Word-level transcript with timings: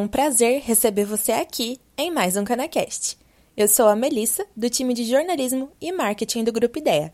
um 0.00 0.08
prazer 0.08 0.62
receber 0.62 1.04
você 1.04 1.30
aqui 1.30 1.78
em 1.96 2.10
mais 2.10 2.34
um 2.34 2.42
CanaCast. 2.42 3.18
Eu 3.54 3.68
sou 3.68 3.86
a 3.86 3.94
Melissa, 3.94 4.46
do 4.56 4.70
time 4.70 4.94
de 4.94 5.04
jornalismo 5.04 5.70
e 5.78 5.92
marketing 5.92 6.42
do 6.42 6.52
Grupo 6.52 6.78
Ideia. 6.78 7.12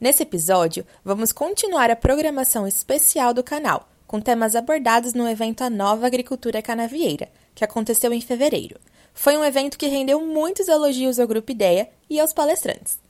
Nesse 0.00 0.22
episódio, 0.22 0.86
vamos 1.04 1.32
continuar 1.32 1.90
a 1.90 1.96
programação 1.96 2.68
especial 2.68 3.34
do 3.34 3.42
canal, 3.42 3.88
com 4.06 4.20
temas 4.20 4.54
abordados 4.54 5.12
no 5.12 5.28
evento 5.28 5.64
A 5.64 5.70
Nova 5.70 6.06
Agricultura 6.06 6.62
Canavieira, 6.62 7.28
que 7.52 7.64
aconteceu 7.64 8.12
em 8.12 8.20
fevereiro. 8.20 8.78
Foi 9.12 9.36
um 9.36 9.44
evento 9.44 9.76
que 9.76 9.88
rendeu 9.88 10.20
muitos 10.24 10.68
elogios 10.68 11.18
ao 11.18 11.26
Grupo 11.26 11.50
Ideia 11.50 11.90
e 12.08 12.20
aos 12.20 12.32
palestrantes. 12.32 13.00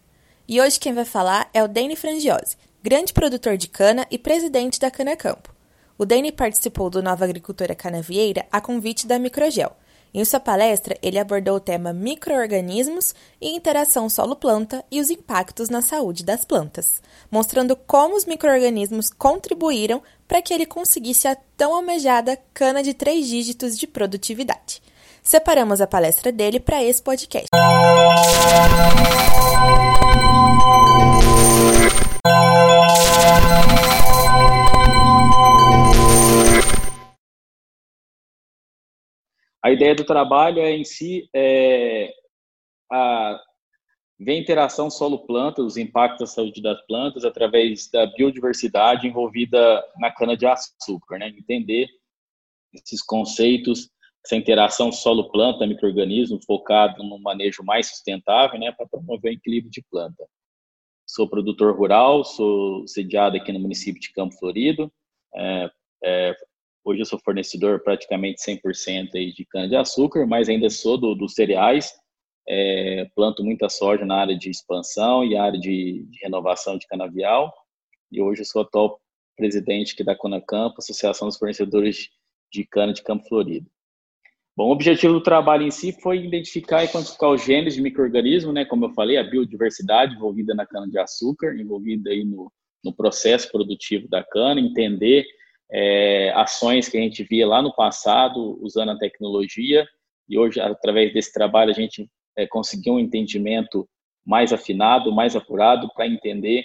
E 0.49 0.63
hoje 0.63 0.81
quem 0.81 0.95
vai 0.95 1.05
falar 1.05 1.51
é 1.53 1.63
o 1.63 1.69
Dani 1.69 1.95
Frangiosi, 1.95 2.57
grande 2.83 3.13
produtor 3.13 3.59
de 3.59 3.69
cana 3.69 4.07
e 4.11 4.17
presidente 4.17 4.81
da 4.81 4.91
Cana 4.91 5.15
Campo. 5.15 5.54
O 5.97 6.05
Dani 6.05 6.33
participou 6.33 6.91
do 6.91 7.03
Nova 7.03 7.25
Agricultura 7.25 7.75
Canavieira 7.75 8.45
a 8.51 8.61
convite 8.61 9.07
da 9.07 9.19
Microgel. 9.19 9.73
Em 10.13 10.25
sua 10.25 10.39
palestra, 10.39 10.97
ele 11.03 11.19
abordou 11.19 11.57
o 11.57 11.61
tema 11.61 11.93
microorganismos 11.93 13.15
e 13.41 13.49
interação 13.55 14.09
solo-planta 14.09 14.85
e 14.91 15.01
os 15.01 15.11
impactos 15.11 15.69
na 15.69 15.83
saúde 15.83 16.25
das 16.25 16.45
plantas, 16.45 17.03
mostrando 17.31 17.75
como 17.75 18.17
os 18.17 18.25
microorganismos 18.25 19.11
contribuíram 19.11 20.01
para 20.29 20.41
que 20.41 20.55
ele 20.55 20.67
conseguisse 20.67 21.27
a 21.27 21.37
tão 21.57 21.75
almejada 21.75 22.39
cana 22.53 22.81
de 22.83 22.95
três 22.95 23.27
dígitos 23.27 23.77
de 23.77 23.89
produtividade. 23.89 24.81
Separamos 25.21 25.81
a 25.81 25.87
palestra 25.87 26.31
dele 26.31 26.61
para 26.61 26.83
esse 26.83 27.03
podcast. 27.03 27.49
A 39.65 39.73
ideia 39.73 39.95
do 39.95 40.05
trabalho 40.05 40.61
é 40.61 40.73
em 40.73 40.85
si 40.85 41.27
é, 41.35 42.13
a, 42.93 43.41
ver 44.21 44.33
a 44.33 44.39
interação 44.39 44.91
solo-planta, 44.91 45.63
os 45.63 45.79
impactos 45.79 46.21
da 46.21 46.27
saúde 46.27 46.61
das 46.61 46.85
plantas 46.87 47.25
através 47.25 47.91
da 47.91 48.05
biodiversidade 48.05 49.07
envolvida 49.07 49.83
na 49.97 50.13
cana-de-açúcar, 50.13 51.19
né? 51.19 51.29
entender 51.29 51.89
esses 52.75 53.01
conceitos, 53.01 53.89
essa 54.23 54.37
interação 54.37 54.93
solo-planta, 54.93 55.67
microorganismo, 55.67 56.39
focado 56.47 57.03
no 57.03 57.19
manejo 57.19 57.63
mais 57.65 57.89
sustentável, 57.89 58.61
né, 58.61 58.71
para 58.73 58.87
promover 58.87 59.33
o 59.33 59.35
equilíbrio 59.35 59.71
de 59.71 59.83
planta. 59.91 60.27
Sou 61.07 61.27
produtor 61.27 61.75
rural, 61.75 62.23
sou 62.23 62.87
sediado 62.87 63.39
aqui 63.39 63.51
no 63.51 63.61
município 63.61 64.01
de 64.01 64.13
Campo 64.13 64.35
Florido, 64.37 64.93
é, 65.35 65.71
é, 66.03 66.37
Hoje 66.85 67.01
eu 67.01 67.07
sou 67.07 67.19
fornecedor 67.19 67.81
praticamente 67.81 68.43
100% 68.43 69.15
aí 69.15 69.33
de 69.33 69.47
cana-de-açúcar, 69.47 70.27
mas 70.27 70.51
ainda 70.51 70.69
sou 70.69 70.99
do, 70.99 71.15
dos 71.15 71.33
cereais. 71.33 71.91
É, 72.47 73.07
planto 73.17 73.43
muita 73.43 73.71
soja 73.71 74.05
na 74.05 74.17
área 74.17 74.37
de 74.37 74.51
expansão 74.51 75.25
e 75.25 75.35
área 75.35 75.59
de, 75.59 76.05
de 76.11 76.19
renovação 76.23 76.77
de 76.77 76.87
canavial. 76.87 77.51
E 78.13 78.21
hoje 78.21 78.43
eu 78.43 78.45
sou 78.45 78.61
atual 78.61 79.01
presidente 79.35 79.95
aqui 79.95 80.05
da 80.05 80.15
Conacampo, 80.15 80.77
Associação 80.79 81.27
dos 81.27 81.39
Fornecedores 81.39 82.11
de 82.53 82.67
Cana 82.67 82.93
de 82.93 83.03
Campo 83.03 83.27
Florido. 83.27 83.67
Bom, 84.55 84.69
o 84.69 84.73
objetivo 84.73 85.15
do 85.15 85.23
trabalho 85.23 85.67
em 85.67 85.71
si 85.71 85.91
foi 85.91 86.19
identificar 86.23 86.85
e 86.85 86.89
quantificar 86.89 87.31
os 87.31 87.43
genes 87.43 87.75
de 87.75 87.81
microorganismo, 87.81 88.53
né, 88.53 88.65
como 88.65 88.85
eu 88.85 88.91
falei, 88.91 89.17
a 89.17 89.25
biodiversidade 89.25 90.15
envolvida 90.15 90.55
na 90.55 90.67
cana-de-açúcar, 90.67 91.57
envolvida 91.57 92.11
aí 92.11 92.25
no, 92.25 92.53
no 92.85 92.95
processo 92.95 93.51
produtivo 93.51 94.07
da 94.07 94.23
cana, 94.23 94.61
entender 94.61 95.25
é, 95.71 96.33
ações 96.35 96.89
que 96.89 96.97
a 96.97 97.01
gente 97.01 97.23
via 97.25 97.47
lá 97.47 97.63
no 97.63 97.75
passado 97.75 98.59
usando 98.63 98.91
a 98.91 98.99
tecnologia 98.99 99.87
e 100.29 100.39
hoje 100.39 100.61
através 100.61 101.13
desse 101.13 101.33
trabalho 101.33 101.71
a 101.71 101.75
gente 101.75 102.09
é, 102.37 102.47
conseguiu 102.47 102.95
um 102.95 103.01
entendimento 103.01 103.89
mais 104.25 104.53
afinado, 104.53 105.13
mais 105.13 105.37
apurado 105.37 105.91
para 105.95 106.07
entender 106.07 106.65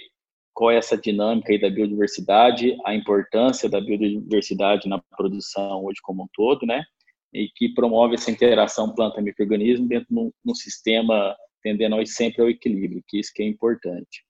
qual 0.52 0.70
é 0.70 0.76
essa 0.76 0.96
dinâmica 0.96 1.52
aí 1.52 1.60
da 1.60 1.70
biodiversidade, 1.70 2.76
a 2.84 2.94
importância 2.94 3.68
da 3.68 3.80
biodiversidade 3.80 4.88
na 4.88 5.00
produção 5.16 5.84
hoje 5.84 6.00
como 6.02 6.24
um 6.24 6.28
todo, 6.34 6.66
né? 6.66 6.84
E 7.32 7.48
que 7.54 7.72
promove 7.72 8.14
essa 8.14 8.30
interação 8.30 8.92
planta-microorganismo 8.92 9.86
dentro 9.86 10.08
de 10.10 10.32
um 10.50 10.54
sistema 10.54 11.36
tendendo 11.62 12.04
sempre 12.06 12.42
ao 12.42 12.50
equilíbrio, 12.50 13.04
que 13.06 13.20
isso 13.20 13.32
que 13.34 13.42
é 13.42 13.46
importante. 13.46 14.24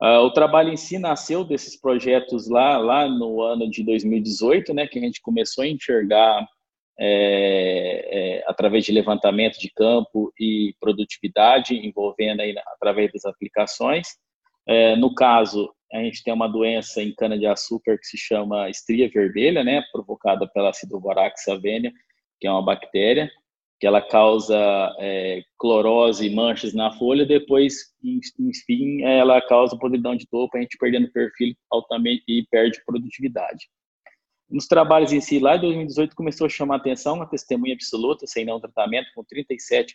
Uh, 0.00 0.20
o 0.20 0.30
trabalho 0.30 0.72
em 0.72 0.76
si 0.76 0.98
nasceu 0.98 1.44
desses 1.44 1.78
projetos 1.80 2.48
lá, 2.48 2.78
lá 2.78 3.08
no 3.08 3.42
ano 3.42 3.68
de 3.68 3.82
2018, 3.82 4.72
né, 4.72 4.86
que 4.86 4.98
a 4.98 5.02
gente 5.02 5.20
começou 5.20 5.64
a 5.64 5.66
enxergar 5.66 6.46
é, 7.00 8.38
é, 8.40 8.44
através 8.46 8.84
de 8.84 8.92
levantamento 8.92 9.58
de 9.58 9.70
campo 9.70 10.32
e 10.38 10.74
produtividade, 10.80 11.74
envolvendo 11.74 12.40
aí 12.40 12.54
através 12.74 13.12
das 13.12 13.24
aplicações. 13.24 14.08
É, 14.66 14.96
no 14.96 15.14
caso, 15.14 15.72
a 15.92 15.98
gente 15.98 16.22
tem 16.22 16.32
uma 16.34 16.48
doença 16.48 17.02
em 17.02 17.14
cana-de-açúcar 17.14 17.96
que 17.98 18.06
se 18.06 18.18
chama 18.18 18.68
estria 18.68 19.08
vermelha, 19.08 19.64
né, 19.64 19.82
provocada 19.92 20.46
pela 20.48 20.70
Acidovorax 20.70 21.48
avenia, 21.48 21.92
que 22.40 22.46
é 22.46 22.50
uma 22.50 22.64
bactéria, 22.64 23.30
que 23.80 23.86
ela 23.86 24.02
causa 24.02 24.56
é, 24.98 25.42
clorose 25.56 26.26
e 26.26 26.34
manchas 26.34 26.74
na 26.74 26.90
folha, 26.92 27.24
depois, 27.24 27.94
enfim, 28.02 29.02
ela 29.02 29.40
causa 29.40 29.78
podridão 29.78 30.16
de 30.16 30.26
topo, 30.26 30.56
a 30.56 30.60
gente 30.60 30.76
perdendo 30.78 31.10
perfil 31.12 31.54
altamente 31.70 32.24
e 32.26 32.44
perde 32.50 32.82
produtividade. 32.84 33.68
Nos 34.50 34.66
trabalhos 34.66 35.12
em 35.12 35.20
si, 35.20 35.38
lá 35.38 35.56
em 35.56 35.60
2018, 35.60 36.16
começou 36.16 36.46
a 36.46 36.50
chamar 36.50 36.76
a 36.76 36.78
atenção 36.78 37.16
uma 37.16 37.28
testemunha 37.28 37.74
absoluta, 37.74 38.26
sem 38.26 38.44
não 38.44 38.58
tratamento, 38.58 39.10
com 39.14 39.22
37% 39.22 39.94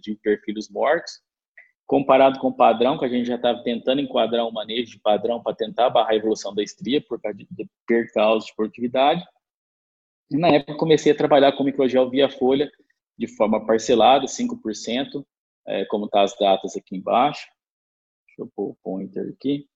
de 0.00 0.14
perfis 0.22 0.70
mortos, 0.70 1.20
comparado 1.86 2.38
com 2.38 2.48
o 2.48 2.56
padrão, 2.56 2.96
que 2.96 3.04
a 3.04 3.08
gente 3.08 3.26
já 3.26 3.34
estava 3.34 3.62
tentando 3.64 4.00
enquadrar 4.00 4.46
um 4.46 4.52
manejo 4.52 4.92
de 4.92 5.00
padrão 5.00 5.42
para 5.42 5.56
tentar 5.56 5.90
barrar 5.90 6.12
a 6.12 6.16
evolução 6.16 6.54
da 6.54 6.62
estria 6.62 7.00
por 7.02 7.20
causa 7.20 7.36
de 7.36 7.68
perca 7.84 8.38
de 8.38 8.54
produtividade. 8.54 9.24
E 10.30 10.38
na 10.38 10.48
época 10.48 10.76
comecei 10.76 11.10
a 11.10 11.16
trabalhar 11.16 11.50
com 11.52 11.64
microgel 11.64 12.08
via 12.08 12.30
folha, 12.30 12.70
de 13.20 13.28
forma 13.28 13.66
parcelada, 13.66 14.24
5%, 14.24 15.22
é, 15.68 15.84
como 15.84 16.06
está 16.06 16.22
as 16.22 16.34
datas 16.38 16.74
aqui 16.74 16.96
embaixo. 16.96 17.46
Deixa 18.26 18.40
eu 18.40 18.50
pôr 18.56 18.70
o 18.70 18.76
pointer 18.82 19.28
aqui. 19.28 19.66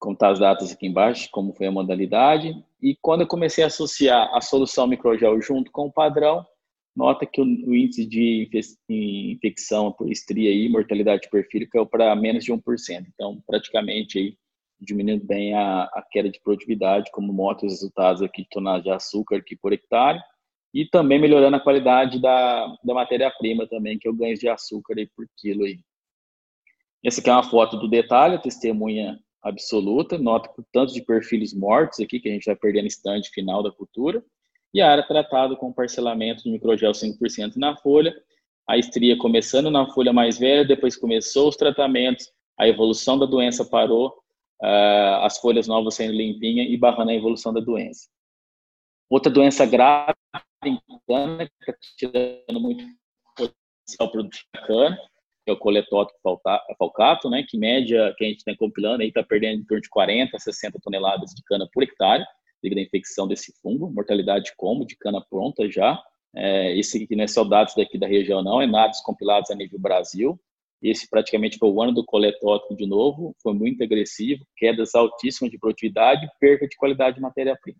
Como 0.00 0.14
está 0.14 0.30
as 0.30 0.40
datas 0.40 0.72
aqui 0.72 0.88
embaixo, 0.88 1.28
como 1.30 1.54
foi 1.54 1.68
a 1.68 1.70
modalidade. 1.70 2.52
E 2.82 2.96
quando 3.00 3.20
eu 3.20 3.28
comecei 3.28 3.62
a 3.62 3.68
associar 3.68 4.28
a 4.34 4.40
solução 4.40 4.88
microgel 4.88 5.40
junto 5.40 5.70
com 5.70 5.86
o 5.86 5.92
padrão, 5.92 6.44
nota 6.96 7.24
que 7.24 7.40
o, 7.40 7.44
o 7.44 7.74
índice 7.76 8.04
de 8.04 8.50
infecção 8.88 9.92
por 9.92 10.10
estria 10.10 10.52
e 10.52 10.68
mortalidade 10.68 11.30
perfil 11.30 11.68
caiu 11.70 11.86
para 11.86 12.14
menos 12.16 12.44
de 12.44 12.52
1%. 12.52 13.06
Então, 13.14 13.40
praticamente 13.46 14.18
aí, 14.18 14.36
diminuindo 14.80 15.24
bem 15.24 15.54
a, 15.54 15.84
a 15.84 16.04
queda 16.10 16.28
de 16.28 16.40
produtividade, 16.40 17.12
como 17.12 17.32
mostra 17.32 17.68
os 17.68 17.74
resultados 17.74 18.20
aqui 18.20 18.42
de 18.42 18.48
tonelagem 18.48 18.82
de 18.82 18.90
açúcar 18.90 19.36
aqui 19.36 19.54
por 19.54 19.72
hectare 19.72 20.20
e 20.76 20.84
também 20.84 21.18
melhorando 21.18 21.56
a 21.56 21.60
qualidade 21.60 22.20
da, 22.20 22.66
da 22.84 22.92
matéria-prima 22.92 23.66
também, 23.66 23.98
que 23.98 24.06
o 24.10 24.12
ganho 24.12 24.36
de 24.36 24.46
açúcar 24.46 24.98
aí 24.98 25.06
por 25.06 25.26
quilo 25.34 25.64
aí. 25.64 25.80
Essa 27.02 27.22
aqui 27.22 27.30
é 27.30 27.32
uma 27.32 27.42
foto 27.42 27.78
do 27.78 27.88
detalhe, 27.88 28.38
testemunha 28.42 29.18
absoluta, 29.42 30.18
nota 30.18 30.50
por 30.50 30.62
tanto 30.70 30.92
de 30.92 31.00
perfis 31.00 31.54
mortos 31.54 31.98
aqui, 32.00 32.20
que 32.20 32.28
a 32.28 32.32
gente 32.32 32.44
vai 32.44 32.54
perder 32.54 32.82
no 32.82 32.88
instante 32.88 33.30
final 33.30 33.62
da 33.62 33.72
cultura, 33.72 34.22
e 34.74 34.82
a 34.82 34.90
área 34.90 35.02
tratada 35.02 35.56
com 35.56 35.72
parcelamento 35.72 36.42
de 36.42 36.50
microgel 36.50 36.92
5% 36.92 37.56
na 37.56 37.74
folha, 37.78 38.14
a 38.68 38.76
estria 38.76 39.16
começando 39.16 39.70
na 39.70 39.90
folha 39.94 40.12
mais 40.12 40.36
velha, 40.36 40.62
depois 40.62 40.94
começou 40.94 41.48
os 41.48 41.56
tratamentos, 41.56 42.30
a 42.60 42.68
evolução 42.68 43.18
da 43.18 43.24
doença 43.24 43.64
parou, 43.64 44.08
uh, 44.62 45.24
as 45.24 45.38
folhas 45.38 45.66
novas 45.66 45.94
sendo 45.94 46.12
limpinhas 46.12 46.68
e 46.68 46.76
barrando 46.76 47.12
a 47.12 47.14
evolução 47.14 47.54
da 47.54 47.60
doença. 47.60 48.08
Outra 49.08 49.32
doença 49.32 49.64
grave 49.64 50.12
cana, 51.06 51.46
que 51.46 51.52
está 51.60 51.74
tirando 51.96 52.60
muito 52.60 52.84
potencial 53.36 54.10
produtivo 54.10 54.46
da 54.54 54.66
cana, 54.66 54.96
que 55.44 55.50
é 55.50 55.52
o 55.52 55.58
coletótico 55.58 56.18
falcato, 56.78 57.30
né, 57.30 57.44
que 57.48 57.56
média 57.56 58.14
que 58.16 58.24
a 58.24 58.28
gente 58.28 58.38
está 58.38 58.54
compilando 58.56 59.02
aí 59.02 59.08
está 59.08 59.22
perdendo 59.22 59.60
em 59.60 59.64
torno 59.64 59.82
de 59.82 59.88
40 59.88 60.36
a 60.36 60.40
60 60.40 60.78
toneladas 60.82 61.30
de 61.30 61.42
cana 61.44 61.68
por 61.72 61.82
hectare, 61.82 62.24
devido 62.62 62.78
à 62.78 62.82
infecção 62.82 63.28
desse 63.28 63.52
fungo, 63.62 63.90
mortalidade 63.90 64.52
como 64.56 64.84
de 64.84 64.96
cana 64.96 65.24
pronta 65.30 65.70
já. 65.70 66.02
É, 66.34 66.76
esse 66.76 67.02
aqui 67.02 67.14
não 67.14 67.24
é 67.24 67.28
só 67.28 67.44
dados 67.44 67.74
daqui 67.74 67.96
da 67.96 68.06
região, 68.06 68.42
não, 68.42 68.60
é 68.60 68.66
dados 68.66 69.00
compilados 69.00 69.50
a 69.50 69.54
nível 69.54 69.78
Brasil. 69.78 70.38
Esse 70.82 71.08
praticamente 71.08 71.58
foi 71.58 71.70
o 71.70 71.82
ano 71.82 71.92
do 71.92 72.04
coletótico 72.04 72.76
de 72.76 72.86
novo, 72.86 73.34
foi 73.42 73.54
muito 73.54 73.82
agressivo, 73.82 74.44
quedas 74.56 74.94
altíssimas 74.94 75.50
de 75.50 75.58
produtividade, 75.58 76.28
perda 76.38 76.66
de 76.66 76.76
qualidade 76.76 77.16
de 77.16 77.22
matéria-prima. 77.22 77.78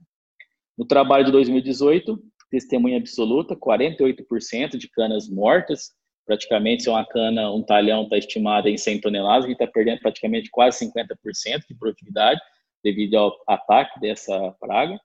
No 0.79 0.87
trabalho 0.87 1.25
de 1.25 1.33
2018, 1.33 2.19
testemunha 2.51 2.99
absoluta, 2.99 3.57
48% 3.57 4.77
de 4.77 4.89
canas 4.89 5.29
mortas, 5.29 5.93
praticamente 6.25 6.85
se 6.85 6.91
uma 6.91 7.07
cana, 7.07 7.53
um 7.53 7.63
talhão 7.63 8.05
está 8.05 8.19
estimado 8.19 8.69
em 8.69 8.77
100 8.77 9.01
toneladas, 9.01 9.45
a 9.45 9.49
gente 9.49 9.61
está 9.61 9.73
perdendo 9.73 10.01
praticamente 10.01 10.51
quase 10.51 10.85
50% 10.87 11.67
de 11.69 11.75
produtividade 11.75 12.41
devido 12.83 13.17
ao 13.17 13.37
ataque 13.47 13.99
dessa 14.01 14.53
praga. 14.61 14.99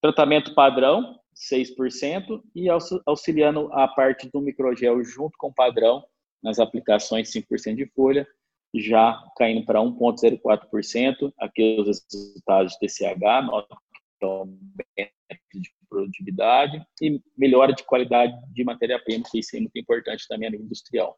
Tratamento 0.00 0.54
padrão, 0.54 1.18
6% 1.34 2.42
e 2.54 2.68
auxiliando 3.06 3.72
a 3.72 3.88
parte 3.88 4.30
do 4.30 4.40
microgel 4.40 5.02
junto 5.02 5.36
com 5.38 5.48
o 5.48 5.54
padrão 5.54 6.04
nas 6.42 6.58
aplicações 6.58 7.32
5% 7.32 7.74
de 7.74 7.86
folha, 7.86 8.26
já 8.74 9.18
caindo 9.36 9.64
para 9.64 9.80
1,04%. 9.80 11.32
Aqui 11.38 11.78
os 11.80 11.86
resultados 11.86 12.72
de 12.72 12.78
TCH, 12.80 13.42
nota 13.46 13.76
de 14.96 15.10
produtividade 15.94 16.84
e 17.00 17.20
melhora 17.38 17.72
de 17.72 17.84
qualidade 17.84 18.34
de 18.52 18.64
matéria-prima, 18.64 19.24
que 19.30 19.38
isso 19.38 19.56
é 19.56 19.60
muito 19.60 19.78
importante 19.78 20.26
também 20.26 20.50
no 20.50 20.56
industrial. 20.56 21.16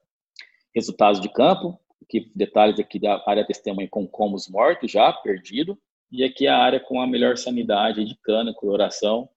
Resultados 0.75 1.21
de 1.21 1.33
campo, 1.33 1.81
que 2.09 2.31
detalhes 2.35 2.79
aqui 2.79 2.99
da 2.99 3.23
área 3.27 3.47
testemunha 3.47 3.89
com 3.89 4.07
comos 4.07 4.49
mortos 4.49 4.93
já, 4.93 5.11
perdido, 5.13 5.79
e 6.13 6.23
aqui 6.23 6.47
a 6.47 6.59
área 6.59 6.79
com 6.79 7.01
a 7.01 7.07
melhor 7.07 7.39
sanidade 7.39 8.05
de 8.05 8.17
cana, 8.23 8.53
coloração, 8.55 9.29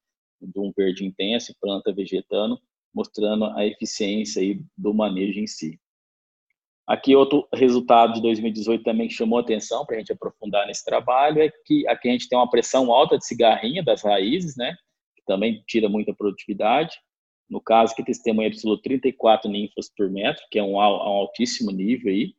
de 0.41 0.59
um 0.59 0.71
verde 0.75 1.05
intenso, 1.05 1.55
planta 1.59 1.93
vegetando, 1.93 2.59
mostrando 2.93 3.45
a 3.45 3.65
eficiência 3.65 4.41
aí 4.41 4.61
do 4.77 4.93
manejo 4.93 5.39
em 5.39 5.47
si. 5.47 5.79
Aqui 6.85 7.15
outro 7.15 7.47
resultado 7.53 8.13
de 8.13 8.21
2018 8.21 8.83
também 8.83 9.07
que 9.07 9.13
chamou 9.13 9.37
atenção 9.37 9.85
para 9.85 9.95
a 9.95 9.99
gente 9.99 10.11
aprofundar 10.11 10.65
nesse 10.65 10.83
trabalho 10.83 11.41
é 11.41 11.49
que 11.65 11.87
aqui 11.87 12.09
a 12.09 12.11
gente 12.11 12.27
tem 12.27 12.37
uma 12.37 12.49
pressão 12.49 12.91
alta 12.91 13.15
de 13.15 13.25
cigarrinha 13.25 13.83
das 13.83 14.01
raízes, 14.01 14.55
né? 14.57 14.75
Também 15.29 15.63
tira 15.67 15.87
muita 15.87 16.11
produtividade. 16.11 16.97
No 17.47 17.61
caso 17.61 17.93
que 17.93 18.03
testemunha 18.03 18.47
absoluto 18.47 18.81
34 18.81 19.49
ninfas 19.49 19.87
por 19.95 20.09
metro, 20.09 20.43
que 20.49 20.57
é 20.57 20.63
um, 20.63 20.73
um 20.73 20.79
altíssimo 20.79 21.69
nível 21.69 22.11
aí. 22.11 22.33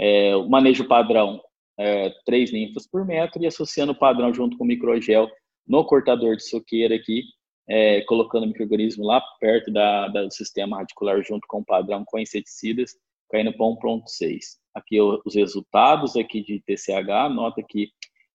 É, 0.00 0.34
o 0.34 0.48
manejo 0.48 0.88
padrão 0.88 1.40
é, 1.78 2.10
3 2.26 2.52
ninfas 2.52 2.88
por 2.88 3.06
metro 3.06 3.40
e 3.40 3.46
associando 3.46 3.92
o 3.92 3.98
padrão 3.98 4.34
junto 4.34 4.58
com 4.58 4.64
o 4.64 4.66
microgel 4.66 5.30
no 5.64 5.84
cortador 5.84 6.34
de 6.34 6.42
soqueira 6.42 6.96
aqui, 6.96 7.22
é, 7.68 8.00
colocando 8.02 8.42
o 8.42 8.46
microorganismo 8.48 9.04
lá 9.04 9.22
perto 9.38 9.72
da, 9.72 10.08
da, 10.08 10.24
do 10.24 10.32
sistema 10.32 10.78
radicular 10.78 11.22
junto 11.22 11.46
com 11.46 11.60
o 11.60 11.64
padrão 11.64 12.04
com 12.04 12.18
inseticidas, 12.18 12.96
caindo 13.30 13.52
para 13.52 13.64
1.6. 13.64 14.40
Aqui 14.74 15.00
os 15.00 15.36
resultados 15.36 16.16
aqui 16.16 16.42
de 16.42 16.60
TCH, 16.66 17.32
nota 17.32 17.62
que 17.62 17.90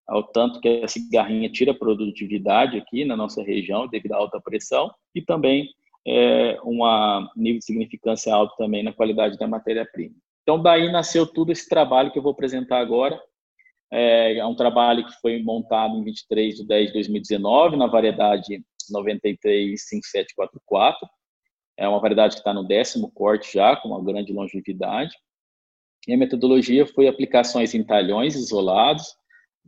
ao 0.09 0.23
tanto 0.23 0.59
que 0.59 0.81
a 0.83 0.87
cigarrinha 0.87 1.49
tira 1.49 1.73
produtividade 1.73 2.77
aqui 2.77 3.05
na 3.05 3.15
nossa 3.15 3.43
região 3.43 3.87
devido 3.87 4.13
à 4.13 4.17
alta 4.17 4.41
pressão 4.41 4.91
e 5.13 5.21
também 5.21 5.69
é, 6.05 6.59
um 6.63 6.79
nível 7.35 7.59
de 7.59 7.65
significância 7.65 8.33
alto 8.33 8.55
também 8.57 8.83
na 8.83 8.91
qualidade 8.91 9.37
da 9.37 9.47
matéria-prima. 9.47 10.15
Então, 10.41 10.61
daí 10.61 10.91
nasceu 10.91 11.27
tudo 11.27 11.51
esse 11.51 11.69
trabalho 11.69 12.11
que 12.11 12.17
eu 12.17 12.23
vou 12.23 12.31
apresentar 12.31 12.79
agora. 12.79 13.21
É, 13.91 14.37
é 14.37 14.45
um 14.45 14.55
trabalho 14.55 15.05
que 15.05 15.13
foi 15.21 15.43
montado 15.43 15.95
em 15.95 16.03
23 16.03 16.55
de 16.55 16.65
10 16.65 16.87
de 16.87 16.93
2019, 16.93 17.77
na 17.77 17.85
variedade 17.85 18.63
935744. 18.91 20.95
É 21.77 21.87
uma 21.87 21.99
variedade 21.99 22.35
que 22.35 22.39
está 22.39 22.53
no 22.53 22.67
décimo 22.67 23.11
corte 23.11 23.53
já, 23.53 23.75
com 23.75 23.89
uma 23.89 24.03
grande 24.03 24.33
longevidade. 24.33 25.15
E 26.07 26.13
a 26.13 26.17
metodologia 26.17 26.87
foi 26.87 27.07
aplicações 27.07 27.75
em 27.75 27.83
talhões 27.83 28.35
isolados, 28.35 29.18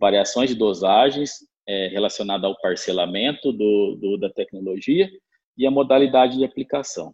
variações 0.02 0.50
de 0.50 0.56
dosagens 0.56 1.48
é, 1.66 1.88
relacionada 1.88 2.48
ao 2.48 2.60
parcelamento 2.60 3.54
do, 3.54 3.96
do, 3.96 4.18
da 4.18 4.30
tecnologia 4.30 5.10
e 5.58 5.66
a 5.66 5.72
modalidade 5.72 6.38
de 6.38 6.44
aplicação. 6.44 7.14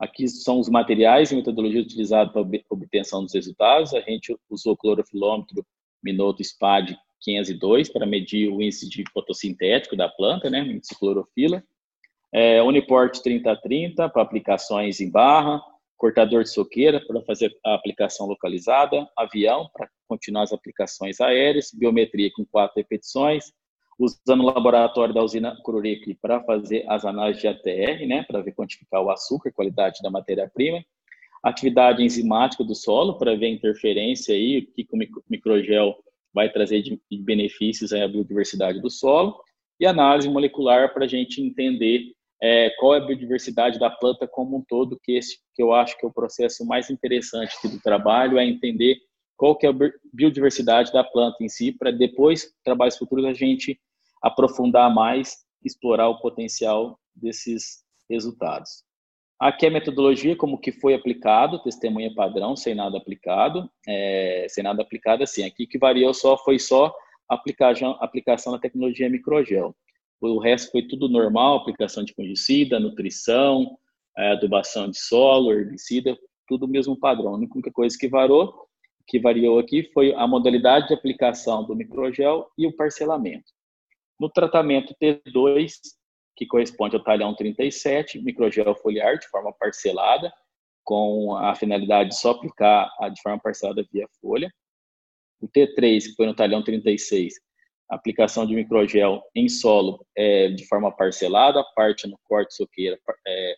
Aqui 0.00 0.26
são 0.26 0.58
os 0.58 0.68
materiais 0.68 1.30
e 1.30 1.36
metodologia 1.36 1.80
utilizada 1.80 2.32
para 2.32 2.42
obtenção 2.70 3.22
dos 3.22 3.34
resultados. 3.34 3.94
A 3.94 4.00
gente 4.00 4.36
usou 4.50 4.76
clorofilômetro 4.76 5.64
Minuto 6.02 6.42
SPAD 6.42 6.98
502 7.20 7.90
para 7.90 8.04
medir 8.04 8.48
o 8.50 8.60
índice 8.60 8.88
de 8.88 9.04
fotossintético 9.12 9.96
da 9.96 10.08
planta, 10.08 10.50
né, 10.50 10.60
índice 10.60 10.94
de 10.94 10.98
clorofila 10.98 11.62
é, 12.34 12.60
Uniport 12.60 13.20
3030 13.20 14.08
para 14.08 14.22
aplicações 14.22 15.00
em 15.00 15.08
barra, 15.08 15.62
cortador 15.96 16.42
de 16.42 16.50
soqueira 16.50 17.00
para 17.06 17.22
fazer 17.22 17.56
a 17.64 17.74
aplicação 17.74 18.26
localizada, 18.26 19.08
avião 19.16 19.68
para 19.72 19.88
continuar 20.08 20.42
as 20.42 20.52
aplicações 20.52 21.20
aéreas, 21.20 21.70
biometria 21.72 22.30
com 22.34 22.44
quatro 22.44 22.74
repetições, 22.76 23.52
usando 23.98 24.42
o 24.42 24.46
laboratório 24.46 25.14
da 25.14 25.22
usina 25.22 25.56
Cururique 25.62 26.14
para 26.20 26.42
fazer 26.42 26.84
as 26.88 27.04
análises 27.04 27.42
de 27.42 27.48
ATR, 27.48 28.06
né, 28.06 28.24
para 28.24 28.40
ver 28.40 28.52
quantificar 28.52 29.02
o 29.02 29.10
açúcar, 29.10 29.52
qualidade 29.52 30.00
da 30.02 30.10
matéria-prima, 30.10 30.84
atividade 31.42 32.02
enzimática 32.02 32.64
do 32.64 32.74
solo 32.74 33.18
para 33.18 33.36
ver 33.36 33.46
a 33.46 33.50
interferência 33.50 34.34
aí, 34.34 34.58
o 34.58 34.72
que 34.74 34.86
o 34.92 35.22
microgel 35.28 35.94
vai 36.32 36.50
trazer 36.50 36.82
de 36.82 37.00
benefícios 37.22 37.92
à 37.92 38.08
biodiversidade 38.08 38.80
do 38.80 38.90
solo, 38.90 39.40
e 39.78 39.86
análise 39.86 40.28
molecular 40.28 40.92
para 40.92 41.04
a 41.04 41.08
gente 41.08 41.40
entender 41.40 42.13
é, 42.46 42.68
qual 42.78 42.94
é 42.94 42.98
a 42.98 43.00
biodiversidade 43.00 43.78
da 43.78 43.88
planta 43.88 44.28
como 44.28 44.58
um 44.58 44.62
todo, 44.68 45.00
que 45.02 45.12
esse 45.12 45.38
que 45.54 45.62
eu 45.62 45.72
acho 45.72 45.96
que 45.96 46.04
é 46.04 46.08
o 46.08 46.12
processo 46.12 46.62
mais 46.66 46.90
interessante 46.90 47.56
do 47.66 47.80
trabalho, 47.80 48.36
é 48.36 48.44
entender 48.44 48.98
qual 49.34 49.56
que 49.56 49.66
é 49.66 49.70
a 49.70 49.74
biodiversidade 50.12 50.92
da 50.92 51.02
planta 51.02 51.42
em 51.42 51.48
si, 51.48 51.72
para 51.72 51.90
depois, 51.90 52.52
trabalhos 52.62 52.98
futuros, 52.98 53.24
a 53.24 53.32
gente 53.32 53.80
aprofundar 54.22 54.94
mais, 54.94 55.38
explorar 55.64 56.10
o 56.10 56.20
potencial 56.20 56.98
desses 57.16 57.82
resultados. 58.10 58.84
Aqui 59.40 59.64
é 59.64 59.70
a 59.70 59.72
metodologia, 59.72 60.36
como 60.36 60.60
que 60.60 60.70
foi 60.70 60.92
aplicado, 60.92 61.62
testemunha 61.62 62.12
padrão, 62.14 62.54
sem 62.54 62.74
nada 62.74 62.98
aplicado, 62.98 63.70
é, 63.88 64.44
sem 64.50 64.62
nada 64.62 64.82
aplicado 64.82 65.22
assim, 65.22 65.44
aqui 65.44 65.66
que 65.66 65.78
variou 65.78 66.12
só, 66.12 66.36
foi 66.36 66.58
só 66.58 66.94
aplicação, 67.26 67.96
aplicação 68.02 68.52
da 68.52 68.58
tecnologia 68.58 69.08
microgel. 69.08 69.74
O 70.20 70.38
resto 70.38 70.70
foi 70.70 70.82
tudo 70.82 71.08
normal, 71.08 71.56
aplicação 71.56 72.04
de 72.04 72.14
fungicida, 72.14 72.80
nutrição, 72.80 73.76
é, 74.16 74.32
adubação 74.32 74.88
de 74.88 74.98
solo, 74.98 75.52
herbicida, 75.52 76.16
tudo 76.46 76.68
mesmo 76.68 76.98
padrão. 76.98 77.34
A 77.34 77.36
única 77.36 77.70
coisa 77.72 77.96
que 77.98 78.08
variou, 78.08 78.68
que 79.06 79.18
variou 79.18 79.58
aqui 79.58 79.90
foi 79.92 80.14
a 80.14 80.26
modalidade 80.26 80.88
de 80.88 80.94
aplicação 80.94 81.64
do 81.64 81.74
microgel 81.74 82.48
e 82.56 82.66
o 82.66 82.74
parcelamento. 82.74 83.52
No 84.18 84.30
tratamento 84.30 84.94
T2, 85.02 85.72
que 86.36 86.46
corresponde 86.46 86.96
ao 86.96 87.02
talhão 87.02 87.34
37, 87.34 88.22
microgel 88.22 88.74
foliar 88.76 89.18
de 89.18 89.28
forma 89.28 89.52
parcelada, 89.52 90.32
com 90.84 91.36
a 91.36 91.54
finalidade 91.54 92.10
de 92.10 92.18
só 92.18 92.32
aplicar 92.32 92.90
de 93.12 93.20
forma 93.22 93.40
parcelada 93.40 93.84
via 93.92 94.06
folha. 94.20 94.52
O 95.40 95.48
T3, 95.48 96.04
que 96.04 96.14
foi 96.14 96.26
no 96.26 96.34
talhão 96.34 96.62
36, 96.62 97.34
aplicação 97.88 98.46
de 98.46 98.54
microgel 98.54 99.22
em 99.34 99.48
solo 99.48 100.04
é, 100.16 100.48
de 100.48 100.66
forma 100.66 100.90
parcelada, 100.90 101.64
parte 101.74 102.06
no 102.06 102.18
corte 102.24 102.54
soqueira 102.54 102.98
é, 103.26 103.54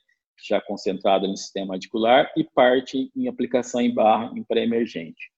já 0.47 0.61
concentrada 0.61 1.27
no 1.27 1.37
sistema 1.37 1.75
radicular 1.75 2.31
e 2.37 2.45
parte 2.45 3.11
em 3.17 3.29
aplicação 3.29 3.81
em 3.81 3.93
barra 3.93 4.33
em 4.37 4.43
pré-emergente. 4.43 5.31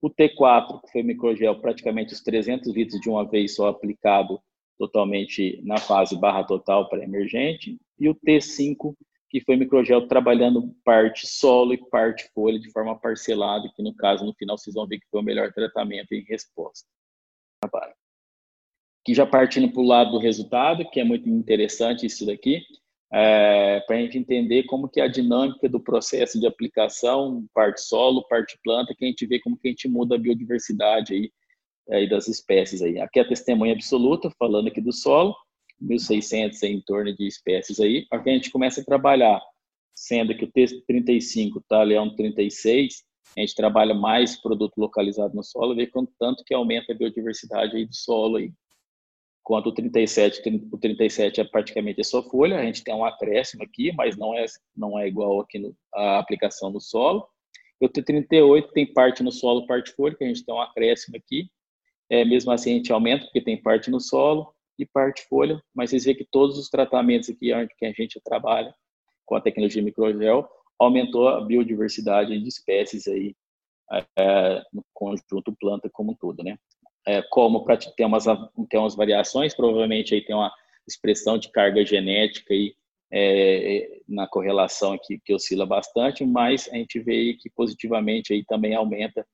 O 0.00 0.10
T4, 0.10 0.80
que 0.82 0.90
foi 0.90 1.02
microgel 1.02 1.60
praticamente 1.60 2.12
os 2.12 2.20
300 2.22 2.74
litros 2.74 3.00
de 3.00 3.08
uma 3.08 3.24
vez 3.28 3.54
só 3.54 3.68
aplicado 3.68 4.40
totalmente 4.76 5.60
na 5.64 5.78
fase 5.78 6.18
barra 6.18 6.42
total 6.42 6.88
pré-emergente, 6.88 7.78
e 8.00 8.08
o 8.08 8.14
T5, 8.16 8.96
que 9.30 9.40
foi 9.40 9.56
microgel 9.56 10.08
trabalhando 10.08 10.74
parte 10.84 11.26
solo 11.26 11.72
e 11.72 11.78
parte 11.88 12.28
folha 12.34 12.58
de 12.58 12.70
forma 12.72 12.98
parcelada, 12.98 13.70
que 13.76 13.82
no 13.82 13.94
caso, 13.94 14.24
no 14.24 14.34
final, 14.34 14.58
vocês 14.58 14.74
vão 14.74 14.86
ver 14.86 14.98
que 14.98 15.06
foi 15.08 15.20
o 15.20 15.24
melhor 15.24 15.52
tratamento 15.52 16.12
em 16.12 16.24
resposta. 16.24 16.88
Que 19.04 19.14
já 19.14 19.26
partindo 19.26 19.70
para 19.70 19.82
o 19.82 19.86
lado 19.86 20.12
do 20.12 20.18
resultado, 20.18 20.88
que 20.90 21.00
é 21.00 21.04
muito 21.04 21.28
interessante 21.28 22.06
isso 22.06 22.24
daqui, 22.24 22.62
é, 23.12 23.80
para 23.80 23.96
a 23.96 24.00
gente 24.00 24.16
entender 24.16 24.62
como 24.62 24.88
que 24.88 24.98
é 24.98 25.04
a 25.04 25.08
dinâmica 25.08 25.68
do 25.68 25.78
processo 25.78 26.40
de 26.40 26.46
aplicação, 26.46 27.46
parte 27.52 27.82
solo, 27.82 28.26
parte 28.26 28.58
planta, 28.64 28.94
que 28.96 29.04
a 29.04 29.08
gente 29.08 29.26
vê 29.26 29.38
como 29.38 29.56
que 29.56 29.68
a 29.68 29.70
gente 29.70 29.86
muda 29.86 30.14
a 30.14 30.18
biodiversidade 30.18 31.12
aí, 31.12 31.30
aí 31.90 32.08
das 32.08 32.26
espécies 32.26 32.80
aí. 32.80 32.98
Aqui 32.98 33.18
é 33.18 33.22
a 33.22 33.28
testemunha 33.28 33.74
absoluta, 33.74 34.30
falando 34.38 34.68
aqui 34.68 34.80
do 34.80 34.92
solo, 34.92 35.36
1.600 35.82 36.62
em 36.62 36.80
torno 36.80 37.14
de 37.14 37.26
espécies 37.26 37.80
aí, 37.80 38.06
aqui 38.10 38.30
a 38.30 38.32
gente 38.32 38.50
começa 38.50 38.80
a 38.80 38.84
trabalhar, 38.84 39.42
sendo 39.94 40.34
que 40.34 40.44
o 40.44 40.50
texto 40.50 40.82
35 40.86 41.58
está 41.58 41.82
leão 41.82 42.14
36, 42.16 43.02
a 43.36 43.40
gente 43.40 43.54
trabalha 43.54 43.94
mais 43.94 44.40
produto 44.40 44.78
localizado 44.78 45.34
no 45.34 45.42
solo, 45.42 45.74
vê 45.74 45.86
quanto 45.86 46.12
tanto 46.18 46.44
que 46.44 46.54
aumenta 46.54 46.92
a 46.92 46.96
biodiversidade 46.96 47.76
aí 47.76 47.84
do 47.84 47.94
solo 47.94 48.36
aí 48.36 48.50
quanto 49.42 49.68
o 49.68 49.72
37, 49.72 50.68
o 50.70 50.78
37 50.78 51.40
é 51.40 51.44
praticamente 51.44 52.02
só 52.04 52.22
folha, 52.22 52.58
a 52.58 52.64
gente 52.64 52.84
tem 52.84 52.94
um 52.94 53.04
acréscimo 53.04 53.62
aqui, 53.62 53.92
mas 53.92 54.16
não 54.16 54.34
é, 54.34 54.44
não 54.76 54.98
é 54.98 55.08
igual 55.08 55.40
aqui 55.40 55.58
no, 55.58 55.76
a 55.94 56.18
aplicação 56.18 56.70
no 56.70 56.80
solo. 56.80 57.26
E 57.80 57.86
o 57.86 57.88
T38 57.88 58.70
tem 58.72 58.92
parte 58.92 59.22
no 59.22 59.32
solo, 59.32 59.66
parte 59.66 59.92
folha, 59.92 60.14
que 60.14 60.24
a 60.24 60.28
gente 60.28 60.44
tem 60.44 60.54
um 60.54 60.60
acréscimo 60.60 61.16
aqui. 61.16 61.50
É, 62.08 62.24
mesmo 62.24 62.52
assim 62.52 62.72
a 62.72 62.76
gente 62.76 62.92
aumenta, 62.92 63.24
porque 63.24 63.40
tem 63.40 63.60
parte 63.60 63.90
no 63.90 63.98
solo 63.98 64.54
e 64.78 64.86
parte 64.86 65.22
folha, 65.28 65.60
mas 65.74 65.90
vocês 65.90 66.04
veem 66.04 66.16
que 66.16 66.26
todos 66.30 66.58
os 66.58 66.68
tratamentos 66.68 67.28
aqui 67.28 67.52
onde 67.52 67.74
que 67.76 67.84
a 67.84 67.92
gente 67.92 68.20
trabalha 68.20 68.74
com 69.24 69.34
a 69.34 69.40
tecnologia 69.40 69.82
microgel 69.82 70.48
aumentou 70.78 71.28
a 71.28 71.40
biodiversidade 71.40 72.38
de 72.38 72.48
espécies 72.48 73.06
aí 73.06 73.34
é, 74.18 74.62
no 74.72 74.84
conjunto 74.92 75.54
planta 75.58 75.88
como 75.90 76.12
um 76.12 76.14
todo, 76.14 76.42
né? 76.42 76.56
É, 77.06 77.22
como 77.22 77.64
para 77.64 77.76
ter 77.76 78.04
umas, 78.04 78.24
ter 78.68 78.78
umas 78.78 78.94
variações, 78.94 79.54
provavelmente 79.54 80.14
aí 80.14 80.20
tem 80.20 80.34
uma 80.34 80.52
expressão 80.86 81.38
de 81.38 81.50
carga 81.50 81.84
genética 81.84 82.52
aí, 82.52 82.74
é, 83.12 84.00
na 84.08 84.26
correlação 84.26 84.92
aqui 84.92 85.20
que 85.22 85.34
oscila 85.34 85.66
bastante, 85.66 86.24
mas 86.24 86.68
a 86.72 86.76
gente 86.76 86.98
vê 86.98 87.34
que 87.34 87.50
positivamente 87.50 88.32
aí 88.32 88.44
também 88.44 88.74
aumenta 88.74 89.26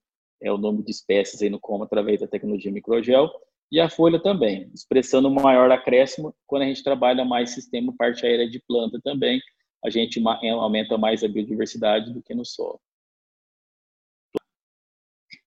é, 0.42 0.50
o 0.50 0.58
número 0.58 0.84
de 0.84 0.90
espécies 0.90 1.42
aí 1.42 1.50
no 1.50 1.60
como 1.60 1.84
através 1.84 2.20
da 2.20 2.26
tecnologia 2.26 2.72
microgel 2.72 3.30
e 3.70 3.80
a 3.80 3.88
folha 3.88 4.20
também, 4.20 4.70
expressando 4.74 5.30
maior 5.30 5.70
acréscimo 5.70 6.34
quando 6.46 6.62
a 6.62 6.66
gente 6.66 6.82
trabalha 6.82 7.24
mais 7.24 7.50
sistema 7.50 7.94
parte 7.96 8.26
aérea 8.26 8.48
de 8.48 8.60
planta 8.66 8.98
também, 9.04 9.40
a 9.84 9.90
gente 9.90 10.20
é, 10.42 10.50
aumenta 10.50 10.98
mais 10.98 11.22
a 11.22 11.28
biodiversidade 11.28 12.12
do 12.12 12.22
que 12.22 12.34
no 12.34 12.44
solo. 12.44 12.80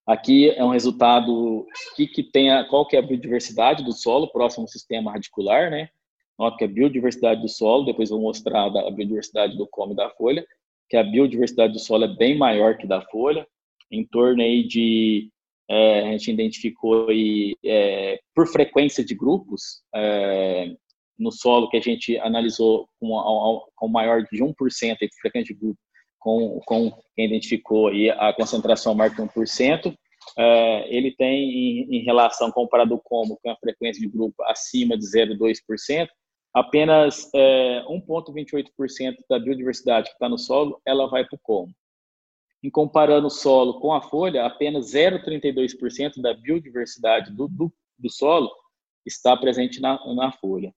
Aqui 0.05 0.50
é 0.50 0.63
um 0.63 0.70
resultado 0.72 1.65
que, 1.96 2.08
que 2.08 2.24
tem 2.24 2.51
a, 2.51 2.65
qual 2.65 2.88
que 2.88 2.96
é 2.96 3.00
a 3.00 3.03
biodiversidade 3.03 3.84
do 3.84 3.91
solo 3.91 4.31
próximo 4.31 4.63
ao 4.63 4.67
sistema 4.67 5.12
radicular, 5.12 5.70
né? 5.70 5.89
Nota 6.38 6.58
que 6.58 6.63
a 6.63 6.67
biodiversidade 6.67 7.41
do 7.41 7.48
solo, 7.48 7.86
depois 7.86 8.10
vou 8.10 8.20
mostrar 8.20 8.65
a 8.65 8.91
biodiversidade 8.91 9.55
do 9.55 9.67
come 9.67 9.96
da 9.96 10.10
folha, 10.10 10.46
que 10.89 10.98
a 10.98 11.03
biodiversidade 11.03 11.74
do 11.74 11.79
solo 11.79 12.05
é 12.05 12.15
bem 12.15 12.38
maior 12.38 12.77
que 12.77 12.88
da 12.88 13.01
folha, 13.01 13.48
em 13.91 14.05
torno 14.05 14.41
aí 14.41 14.67
de 14.67 15.29
é, 15.70 16.01
a 16.01 16.12
gente 16.12 16.31
identificou 16.31 17.10
aí, 17.10 17.55
é, 17.63 18.20
por 18.36 18.48
frequência 18.48 19.05
de 19.05 19.15
grupos 19.15 19.84
é, 19.96 20.75
no 21.17 21.31
solo 21.31 21.70
que 21.70 21.77
a 21.77 21.81
gente 21.81 22.17
analisou 22.17 22.89
com, 23.00 23.62
com 23.75 23.88
maior 23.88 24.24
de 24.24 24.43
1% 24.43 24.53
de 25.00 25.22
frequência 25.22 25.53
de 25.53 25.60
grupo, 25.62 25.79
com, 26.22 26.60
com 26.66 26.92
quem 27.16 27.25
identificou 27.25 27.88
aí 27.88 28.10
a 28.12 28.32
concentração 28.32 28.96
que 29.10 29.22
1%, 29.22 29.94
é, 30.38 30.96
ele 30.96 31.12
tem 31.12 31.50
em, 31.50 31.98
em 31.98 32.04
relação 32.04 32.51
comparado 32.51 32.98
como 33.04 33.38
com 33.38 33.50
a 33.50 33.58
frequência 33.58 34.00
de 34.00 34.08
grupo 34.08 34.42
acima 34.44 34.96
de 34.96 35.04
0,2%, 35.04 36.08
apenas 36.54 37.30
é, 37.34 37.84
1,28% 37.90 39.16
da 39.28 39.40
biodiversidade 39.40 40.10
que 40.10 40.13
está 40.13 40.30
no 40.30 40.38
solo, 40.38 40.80
ela 40.86 41.10
vai 41.10 41.25
para 41.25 41.36
o 41.36 41.40
como. 41.42 41.74
Em 42.63 42.70
comparando 42.70 43.25
o 43.25 43.32
solo 43.32 43.80
com 43.80 43.92
a 43.92 44.01
folha, 44.01 44.46
apenas 44.46 44.94
0,32% 44.94 46.22
da 46.22 46.36
biodiversidade 46.36 47.32
do, 47.32 47.48
do, 47.48 47.74
do, 47.98 48.10
solo 48.12 48.51
está 49.04 49.36
presente 49.36 49.82
na, 49.82 50.00
na 50.13 50.32
folha. 50.34 50.72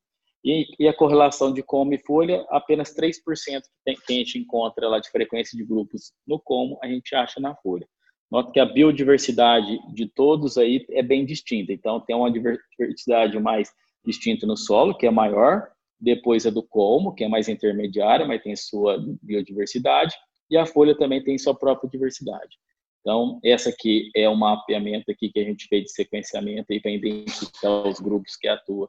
E, 0.45 0.67
e, 0.79 0.87
a 0.87 0.93
correlação 0.93 1.53
de 1.53 1.63
como 1.63 1.95
e 1.95 1.99
folha, 1.99 2.45
apenas 2.51 2.95
3% 2.95 3.63
que, 3.83 3.95
que 3.95 4.13
a 4.13 4.17
gente 4.17 4.39
encontra 4.39 4.89
lá 4.89 4.99
de 4.99 5.11
frequência 5.11 5.57
de 5.57 5.65
grupos 5.65 6.13
no 6.27 6.39
como, 6.39 6.79
a 6.83 6.87
gente 6.87 7.15
acha 7.15 7.41
na 7.41 7.55
folha. 7.57 7.89
Nota 8.31 8.53
que 8.53 8.61
a 8.61 8.67
biodiversidade 8.67 9.79
de 9.95 10.07
todos 10.07 10.59
aí 10.59 10.85
é 10.91 11.03
bem 11.03 11.25
distinta. 11.25 11.73
Então, 11.73 11.99
tem 12.01 12.15
uma 12.15 12.31
diversidade 12.31 13.39
mais 13.41 13.71
distinta 14.05 14.47
no 14.47 14.57
solo, 14.57 14.95
que 14.95 15.07
é 15.07 15.11
maior, 15.11 15.69
depois 15.99 16.47
a 16.47 16.51
do 16.51 16.63
colmo, 16.63 17.15
que 17.15 17.25
é 17.25 17.29
mais 17.29 17.49
intermediária, 17.49 18.27
mas 18.27 18.43
tem 18.43 18.55
sua 18.55 19.03
biodiversidade, 19.23 20.15
e 20.51 20.59
a 20.59 20.67
folha 20.67 20.95
também 20.95 21.25
tem 21.25 21.39
sua 21.39 21.55
própria 21.55 21.89
diversidade. 21.89 22.59
Então, 23.01 23.39
essa 23.43 23.71
aqui 23.71 24.11
é 24.15 24.29
um 24.29 24.35
mapeamento 24.35 25.11
aqui 25.11 25.31
que 25.31 25.41
a 25.41 25.45
gente 25.45 25.67
fez 25.69 25.85
de 25.85 25.93
sequenciamento 25.93 26.67
para 26.83 26.91
identificar 26.91 27.87
os 27.87 27.99
grupos 27.99 28.37
que 28.37 28.49
atuam 28.49 28.89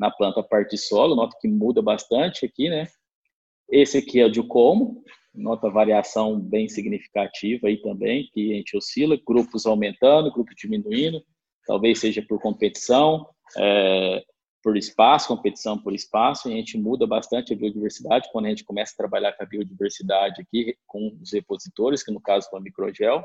na 0.00 0.10
planta 0.10 0.40
a 0.40 0.42
parte 0.42 0.78
solo, 0.78 1.14
nota 1.14 1.36
que 1.38 1.46
muda 1.46 1.82
bastante 1.82 2.46
aqui, 2.46 2.70
né? 2.70 2.88
Esse 3.70 3.98
aqui 3.98 4.18
é 4.18 4.24
o 4.24 4.30
de 4.30 4.42
como, 4.42 5.04
nota 5.34 5.68
variação 5.68 6.40
bem 6.40 6.70
significativa 6.70 7.68
aí 7.68 7.76
também, 7.82 8.26
que 8.32 8.52
a 8.52 8.56
gente 8.56 8.76
oscila, 8.76 9.20
grupos 9.24 9.66
aumentando, 9.66 10.32
grupos 10.32 10.54
diminuindo, 10.56 11.22
talvez 11.66 12.00
seja 12.00 12.22
por 12.26 12.40
competição, 12.40 13.28
é, 13.58 14.24
por 14.62 14.74
espaço, 14.76 15.28
competição 15.28 15.78
por 15.78 15.94
espaço, 15.94 16.48
e 16.48 16.54
a 16.54 16.56
gente 16.56 16.78
muda 16.78 17.06
bastante 17.06 17.52
a 17.52 17.56
biodiversidade 17.56 18.30
quando 18.32 18.46
a 18.46 18.48
gente 18.48 18.64
começa 18.64 18.94
a 18.94 18.96
trabalhar 18.96 19.32
com 19.32 19.42
a 19.42 19.46
biodiversidade 19.46 20.40
aqui, 20.40 20.74
com 20.86 21.14
os 21.20 21.30
repositores, 21.30 22.02
que 22.02 22.10
no 22.10 22.20
caso 22.22 22.48
é 22.50 22.56
o 22.56 22.60
microgel. 22.60 23.22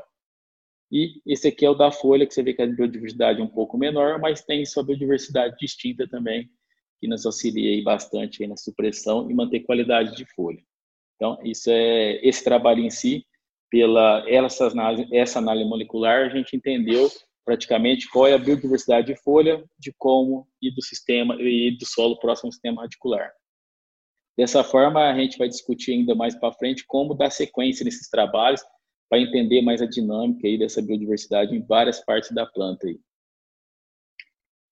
E 0.92 1.20
esse 1.26 1.48
aqui 1.48 1.64
é 1.64 1.70
o 1.70 1.74
da 1.74 1.90
folha, 1.90 2.26
que 2.26 2.34
você 2.34 2.42
vê 2.42 2.52
que 2.52 2.62
a 2.62 2.66
biodiversidade 2.66 3.40
é 3.40 3.44
um 3.44 3.48
pouco 3.48 3.78
menor, 3.78 4.20
mas 4.20 4.44
tem 4.44 4.64
sua 4.66 4.84
biodiversidade 4.84 5.56
distinta 5.58 6.06
também, 6.06 6.48
que 7.00 7.08
nos 7.08 7.24
auxilia 7.26 7.70
aí 7.70 7.82
bastante 7.82 8.42
aí 8.42 8.48
na 8.48 8.56
supressão 8.56 9.30
e 9.30 9.34
manter 9.34 9.60
qualidade 9.60 10.16
de 10.16 10.24
folha. 10.34 10.62
Então, 11.16 11.38
isso 11.42 11.70
é 11.70 12.20
esse 12.26 12.44
trabalho 12.44 12.84
em 12.84 12.90
si, 12.90 13.24
pela 13.70 14.24
essa 14.28 14.66
análise, 14.66 15.08
essa 15.14 15.38
análise 15.38 15.68
molecular, 15.68 16.26
a 16.26 16.36
gente 16.36 16.56
entendeu 16.56 17.10
praticamente 17.44 18.08
qual 18.10 18.26
é 18.26 18.34
a 18.34 18.38
biodiversidade 18.38 19.06
de 19.06 19.16
folha, 19.22 19.64
de 19.78 19.92
como 19.96 20.48
e 20.60 20.70
do 20.70 20.82
sistema 20.82 21.36
e 21.40 21.76
do 21.76 21.86
solo 21.86 22.18
próximo 22.18 22.48
ao 22.48 22.52
sistema 22.52 22.82
radicular. 22.82 23.32
Dessa 24.36 24.62
forma, 24.62 25.08
a 25.08 25.18
gente 25.18 25.38
vai 25.38 25.48
discutir 25.48 25.92
ainda 25.92 26.14
mais 26.14 26.34
para 26.34 26.52
frente 26.52 26.84
como 26.86 27.14
dar 27.14 27.30
sequência 27.30 27.84
nesses 27.84 28.08
trabalhos 28.10 28.62
para 29.08 29.20
entender 29.20 29.62
mais 29.62 29.80
a 29.80 29.86
dinâmica 29.86 30.46
aí 30.46 30.58
dessa 30.58 30.82
biodiversidade 30.82 31.54
em 31.54 31.64
várias 31.64 32.04
partes 32.04 32.32
da 32.32 32.44
planta. 32.44 32.86
Aí. 32.86 32.98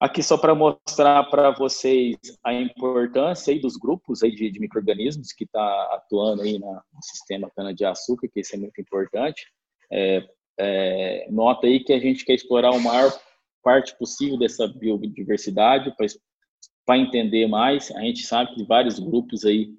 Aqui 0.01 0.23
só 0.23 0.37
para 0.37 0.55
mostrar 0.55 1.25
para 1.31 1.51
vocês 1.51 2.17
a 2.45 2.53
importância 2.53 3.53
aí 3.53 3.61
dos 3.61 3.77
grupos 3.77 4.23
aí 4.23 4.35
de, 4.35 4.51
de 4.51 4.61
micro-organismos 4.61 5.33
que 5.33 5.45
está 5.45 5.89
atuando 5.93 6.43
aí 6.43 6.59
na, 6.59 6.83
no 6.93 7.03
sistema 7.03 7.51
cana-de-açúcar, 7.55 8.29
que 8.29 8.41
isso 8.41 8.55
é 8.55 8.59
muito 8.59 8.81
importante. 8.81 9.47
É, 9.91 10.29
é, 10.59 11.27
nota 11.31 11.67
aí 11.67 11.81
que 11.81 11.93
a 11.93 11.99
gente 11.99 12.25
quer 12.25 12.35
explorar 12.35 12.73
o 12.73 12.81
maior 12.81 13.13
parte 13.63 13.97
possível 13.97 14.39
dessa 14.39 14.69
biodiversidade 14.69 15.95
para 16.85 16.99
entender 16.99 17.47
mais. 17.47 17.91
A 17.93 18.01
gente 18.01 18.23
sabe 18.23 18.55
que 18.55 18.65
vários 18.65 18.99
grupos 18.99 19.45
aí 19.45 19.73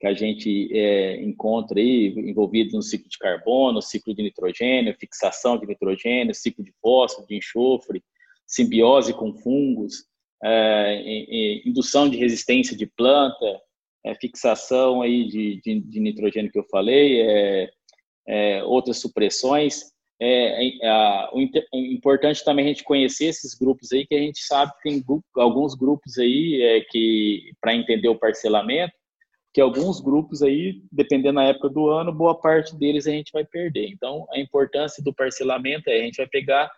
que 0.00 0.06
a 0.06 0.14
gente 0.14 0.70
é, 0.72 1.20
encontra 1.22 1.78
aí 1.78 2.14
envolvidos 2.16 2.72
no 2.72 2.82
ciclo 2.82 3.08
de 3.08 3.18
carbono, 3.18 3.82
ciclo 3.82 4.14
de 4.14 4.22
nitrogênio, 4.22 4.96
fixação 4.98 5.58
de 5.58 5.66
nitrogênio, 5.66 6.34
ciclo 6.34 6.64
de 6.64 6.72
fósforo, 6.80 7.26
de 7.26 7.36
enxofre, 7.36 8.02
simbiose 8.48 9.12
com 9.12 9.34
fungos, 9.34 10.08
é, 10.42 11.62
indução 11.64 12.08
de 12.08 12.16
resistência 12.16 12.76
de 12.76 12.86
planta, 12.86 13.60
é, 14.04 14.14
fixação 14.14 15.02
aí 15.02 15.26
de, 15.26 15.60
de, 15.60 15.80
de, 15.80 16.00
nitrogênio 16.00 16.50
que 16.50 16.58
eu 16.58 16.64
falei, 16.70 17.20
é, 17.20 17.70
é, 18.26 18.64
outras 18.64 18.98
supressões. 18.98 19.92
É, 20.20 20.66
é, 20.82 21.28
o, 21.32 21.38
o, 21.38 21.78
importante 21.78 22.44
também 22.44 22.64
a 22.64 22.68
gente 22.68 22.82
conhecer 22.82 23.26
esses 23.26 23.54
grupos 23.54 23.92
aí, 23.92 24.06
que 24.06 24.14
a 24.14 24.20
gente 24.20 24.40
sabe 24.40 24.72
que 24.72 24.88
tem 24.88 25.02
grupo, 25.02 25.24
alguns 25.36 25.74
grupos 25.74 26.18
aí 26.18 26.84
que, 26.90 27.52
para 27.60 27.74
entender 27.74 28.08
o 28.08 28.18
parcelamento, 28.18 28.94
que 29.52 29.60
alguns 29.60 30.00
grupos 30.00 30.42
aí, 30.42 30.82
dependendo 30.90 31.36
da 31.36 31.44
época 31.44 31.68
do 31.68 31.88
ano, 31.88 32.12
boa 32.12 32.38
parte 32.38 32.76
deles 32.76 33.06
a 33.06 33.10
gente 33.10 33.32
vai 33.32 33.44
perder. 33.44 33.88
Então, 33.88 34.26
a 34.32 34.38
importância 34.38 35.02
do 35.02 35.12
parcelamento 35.12 35.88
é 35.88 36.00
a 36.00 36.02
gente 36.02 36.16
vai 36.16 36.26
pegar 36.26 36.70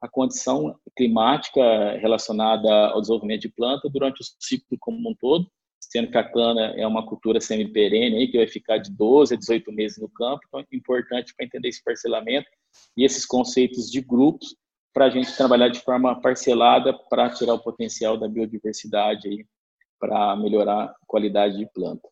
a 0.00 0.08
condição 0.08 0.78
climática 0.96 1.60
relacionada 1.98 2.70
ao 2.88 3.00
desenvolvimento 3.00 3.42
de 3.42 3.48
planta 3.48 3.88
durante 3.88 4.20
o 4.20 4.24
ciclo 4.38 4.76
como 4.78 5.10
um 5.10 5.14
todo, 5.14 5.50
sendo 5.80 6.10
que 6.10 6.18
a 6.18 6.24
cana 6.24 6.74
é 6.76 6.86
uma 6.86 7.04
cultura 7.04 7.40
semi-perene, 7.40 8.28
que 8.28 8.36
vai 8.36 8.46
ficar 8.46 8.78
de 8.78 8.90
12 8.90 9.34
a 9.34 9.38
18 9.38 9.72
meses 9.72 9.98
no 9.98 10.08
campo, 10.08 10.40
então 10.46 10.60
é 10.60 10.64
importante 10.72 11.34
para 11.34 11.46
entender 11.46 11.68
esse 11.68 11.82
parcelamento 11.82 12.48
e 12.96 13.04
esses 13.04 13.24
conceitos 13.24 13.90
de 13.90 14.00
grupos 14.00 14.54
para 14.92 15.06
a 15.06 15.10
gente 15.10 15.36
trabalhar 15.36 15.68
de 15.68 15.80
forma 15.80 16.20
parcelada 16.20 16.92
para 16.92 17.30
tirar 17.30 17.54
o 17.54 17.62
potencial 17.62 18.16
da 18.16 18.28
biodiversidade 18.28 19.28
aí, 19.28 19.46
para 19.98 20.36
melhorar 20.36 20.84
a 20.84 20.96
qualidade 21.06 21.56
de 21.56 21.66
planta. 21.72 22.08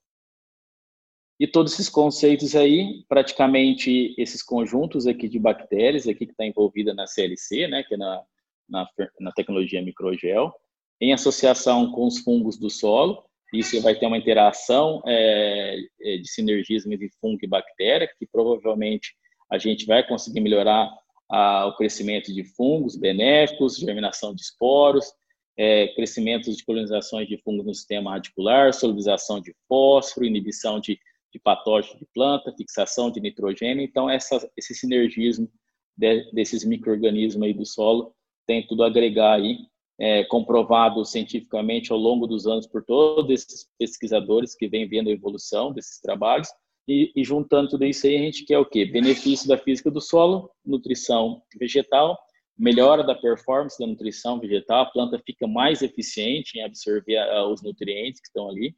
E 1.38 1.46
todos 1.46 1.74
esses 1.74 1.88
conceitos 1.88 2.56
aí, 2.56 3.04
praticamente 3.08 4.14
esses 4.16 4.42
conjuntos 4.42 5.06
aqui 5.06 5.28
de 5.28 5.38
bactérias, 5.38 6.08
aqui 6.08 6.24
que 6.26 6.32
está 6.32 6.46
envolvida 6.46 6.94
na 6.94 7.06
CLC, 7.06 7.68
né, 7.68 7.82
que 7.82 7.94
é 7.94 7.96
na, 7.98 8.22
na, 8.68 8.88
na 9.20 9.32
tecnologia 9.32 9.82
microgel, 9.82 10.52
em 11.00 11.12
associação 11.12 11.92
com 11.92 12.06
os 12.06 12.18
fungos 12.18 12.56
do 12.58 12.70
solo, 12.70 13.22
isso 13.52 13.80
vai 13.80 13.94
ter 13.94 14.06
uma 14.06 14.18
interação 14.18 15.02
é, 15.06 15.78
é, 16.00 16.16
de 16.16 16.28
sinergismo 16.28 16.92
entre 16.92 17.10
fungo 17.20 17.38
e 17.42 17.46
bactéria, 17.46 18.10
que 18.18 18.26
provavelmente 18.26 19.14
a 19.50 19.58
gente 19.58 19.86
vai 19.86 20.06
conseguir 20.06 20.40
melhorar 20.40 20.90
a, 21.30 21.66
o 21.66 21.76
crescimento 21.76 22.32
de 22.32 22.44
fungos 22.44 22.96
benéficos, 22.96 23.76
germinação 23.76 24.34
de 24.34 24.42
esporos, 24.42 25.12
é, 25.56 25.88
crescimento 25.88 26.50
de 26.54 26.64
colonizações 26.64 27.28
de 27.28 27.38
fungos 27.38 27.64
no 27.64 27.74
sistema 27.74 28.12
radicular, 28.12 28.72
solubilização 28.72 29.40
de 29.40 29.54
fósforo, 29.68 30.26
inibição 30.26 30.80
de, 30.80 30.98
de 31.36 31.42
patógeno 31.42 31.98
de 31.98 32.06
planta, 32.14 32.54
fixação 32.56 33.10
de 33.10 33.20
nitrogênio. 33.20 33.84
Então, 33.84 34.08
essa, 34.08 34.50
esse 34.56 34.74
sinergismo 34.74 35.48
de, 35.96 36.30
desses 36.32 36.64
micro-organismos 36.64 37.42
aí 37.42 37.52
do 37.52 37.66
solo 37.66 38.14
tem 38.46 38.66
tudo 38.66 38.82
a 38.82 38.86
agregar 38.86 39.34
aí 39.34 39.58
é, 39.98 40.24
comprovado 40.24 41.04
cientificamente 41.04 41.92
ao 41.92 41.98
longo 41.98 42.26
dos 42.26 42.46
anos 42.46 42.66
por 42.66 42.84
todos 42.84 43.30
esses 43.30 43.68
pesquisadores 43.78 44.54
que 44.54 44.68
vêm 44.68 44.88
vendo 44.88 45.08
a 45.08 45.12
evolução 45.12 45.72
desses 45.72 46.00
trabalhos. 46.00 46.48
E, 46.88 47.12
e, 47.16 47.24
juntando 47.24 47.70
tudo 47.70 47.84
isso 47.84 48.06
aí, 48.06 48.16
a 48.16 48.20
gente 48.20 48.44
quer 48.44 48.58
o 48.58 48.64
quê? 48.64 48.84
Benefício 48.84 49.48
da 49.48 49.58
física 49.58 49.90
do 49.90 50.00
solo, 50.00 50.50
nutrição 50.64 51.42
vegetal 51.58 52.16
melhora 52.58 53.04
da 53.04 53.14
performance 53.14 53.78
da 53.78 53.86
nutrição 53.86 54.40
vegetal, 54.40 54.82
a 54.82 54.86
planta 54.86 55.20
fica 55.24 55.46
mais 55.46 55.82
eficiente 55.82 56.58
em 56.58 56.62
absorver 56.62 57.18
os 57.50 57.62
nutrientes 57.62 58.20
que 58.20 58.28
estão 58.28 58.48
ali, 58.48 58.74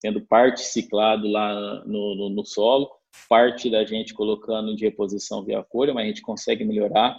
tendo 0.00 0.24
parte 0.26 0.60
ciclado 0.60 1.28
lá 1.28 1.84
no, 1.84 2.14
no, 2.14 2.28
no 2.30 2.44
solo, 2.44 2.90
parte 3.28 3.70
da 3.70 3.84
gente 3.84 4.14
colocando 4.14 4.74
de 4.76 4.84
reposição 4.84 5.44
via 5.44 5.64
folha, 5.64 5.92
mas 5.92 6.04
a 6.04 6.08
gente 6.08 6.22
consegue 6.22 6.64
melhorar 6.64 7.18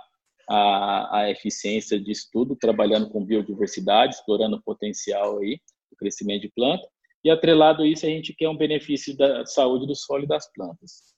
a, 0.50 1.20
a 1.20 1.30
eficiência 1.30 2.00
disso 2.00 2.28
tudo, 2.32 2.56
trabalhando 2.56 3.10
com 3.10 3.24
biodiversidade, 3.24 4.16
explorando 4.16 4.56
o 4.58 4.62
potencial 4.62 5.40
aí 5.40 5.60
do 5.92 5.98
crescimento 5.98 6.42
de 6.42 6.50
planta, 6.50 6.88
e 7.24 7.30
atrelado 7.30 7.84
a 7.84 7.88
isso 7.88 8.06
a 8.06 8.10
gente 8.10 8.34
quer 8.34 8.50
um 8.50 8.58
benefício 8.58 9.16
da 9.16 9.46
saúde 9.46 9.86
do 9.86 9.96
solo 9.96 10.24
e 10.24 10.28
das 10.28 10.52
plantas. 10.54 11.14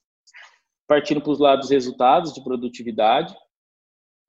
Partindo 0.88 1.22
para 1.22 1.32
os 1.32 1.40
lados 1.40 1.70
resultados 1.70 2.34
de 2.34 2.44
produtividade, 2.44 3.34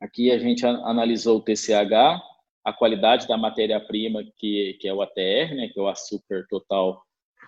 aqui 0.00 0.30
a 0.30 0.38
gente 0.38 0.64
analisou 0.64 1.38
o 1.38 1.42
TCH, 1.42 2.20
a 2.64 2.72
qualidade 2.72 3.26
da 3.26 3.36
matéria-prima, 3.36 4.22
que, 4.36 4.76
que 4.80 4.86
é 4.86 4.94
o 4.94 5.02
ATR, 5.02 5.54
né, 5.56 5.68
que 5.72 5.80
é 5.80 5.82
o 5.82 5.88
açúcar 5.88 6.46
total 6.48 7.02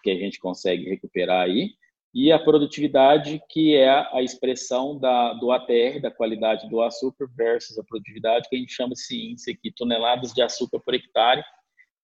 que 0.05 0.11
a 0.11 0.19
gente 0.19 0.39
consegue 0.39 0.85
recuperar 0.85 1.47
aí, 1.47 1.71
e 2.15 2.31
a 2.31 2.39
produtividade, 2.39 3.43
que 3.49 3.75
é 3.75 3.89
a 3.89 4.23
expressão 4.23 4.97
da, 4.97 5.33
do 5.33 5.51
ATR, 5.51 6.01
da 6.01 6.13
qualidade 6.13 6.69
do 6.69 6.81
açúcar, 6.81 7.29
versus 7.35 7.77
a 7.77 7.83
produtividade, 7.83 8.49
que 8.49 8.55
a 8.55 8.59
gente 8.59 8.73
chama 8.73 8.93
esse 8.93 9.31
índice 9.31 9.51
aqui, 9.51 9.73
toneladas 9.73 10.33
de 10.33 10.41
açúcar 10.41 10.79
por 10.79 10.95
hectare, 10.95 11.43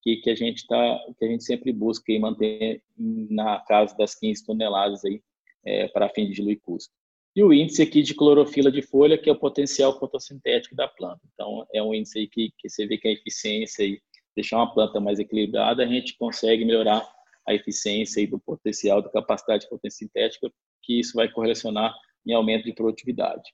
que, 0.02 0.16
que, 0.16 0.30
a, 0.30 0.34
gente 0.34 0.66
tá, 0.66 0.98
que 1.16 1.24
a 1.24 1.28
gente 1.28 1.44
sempre 1.44 1.72
busca 1.72 2.10
e 2.10 2.18
manter 2.18 2.82
na 2.98 3.60
casa 3.60 3.96
das 3.96 4.14
15 4.16 4.44
toneladas 4.44 5.04
aí, 5.04 5.22
é, 5.64 5.86
para 5.88 6.08
fim 6.08 6.26
de 6.26 6.32
diluir 6.32 6.58
custo. 6.60 6.92
E 7.36 7.44
o 7.44 7.52
índice 7.52 7.82
aqui 7.82 8.02
de 8.02 8.14
clorofila 8.14 8.72
de 8.72 8.82
folha, 8.82 9.16
que 9.16 9.30
é 9.30 9.32
o 9.32 9.38
potencial 9.38 9.96
fotossintético 9.96 10.74
da 10.74 10.88
planta. 10.88 11.20
Então, 11.34 11.64
é 11.72 11.80
um 11.80 11.94
índice 11.94 12.18
aí 12.18 12.26
que, 12.26 12.50
que 12.58 12.68
você 12.68 12.84
vê 12.84 12.98
que 12.98 13.06
a 13.06 13.12
eficiência 13.12 13.84
e 13.84 14.00
deixar 14.34 14.56
uma 14.56 14.74
planta 14.74 14.98
mais 14.98 15.20
equilibrada, 15.20 15.84
a 15.84 15.86
gente 15.86 16.16
consegue 16.18 16.64
melhorar 16.64 17.06
a 17.46 17.54
eficiência 17.54 18.20
e 18.20 18.26
do 18.26 18.38
potencial, 18.38 19.02
da 19.02 19.10
capacidade 19.10 19.68
fotossintética, 19.68 20.50
que 20.82 21.00
isso 21.00 21.14
vai 21.14 21.30
correlacionar 21.30 21.94
em 22.26 22.32
aumento 22.32 22.64
de 22.64 22.72
produtividade. 22.72 23.50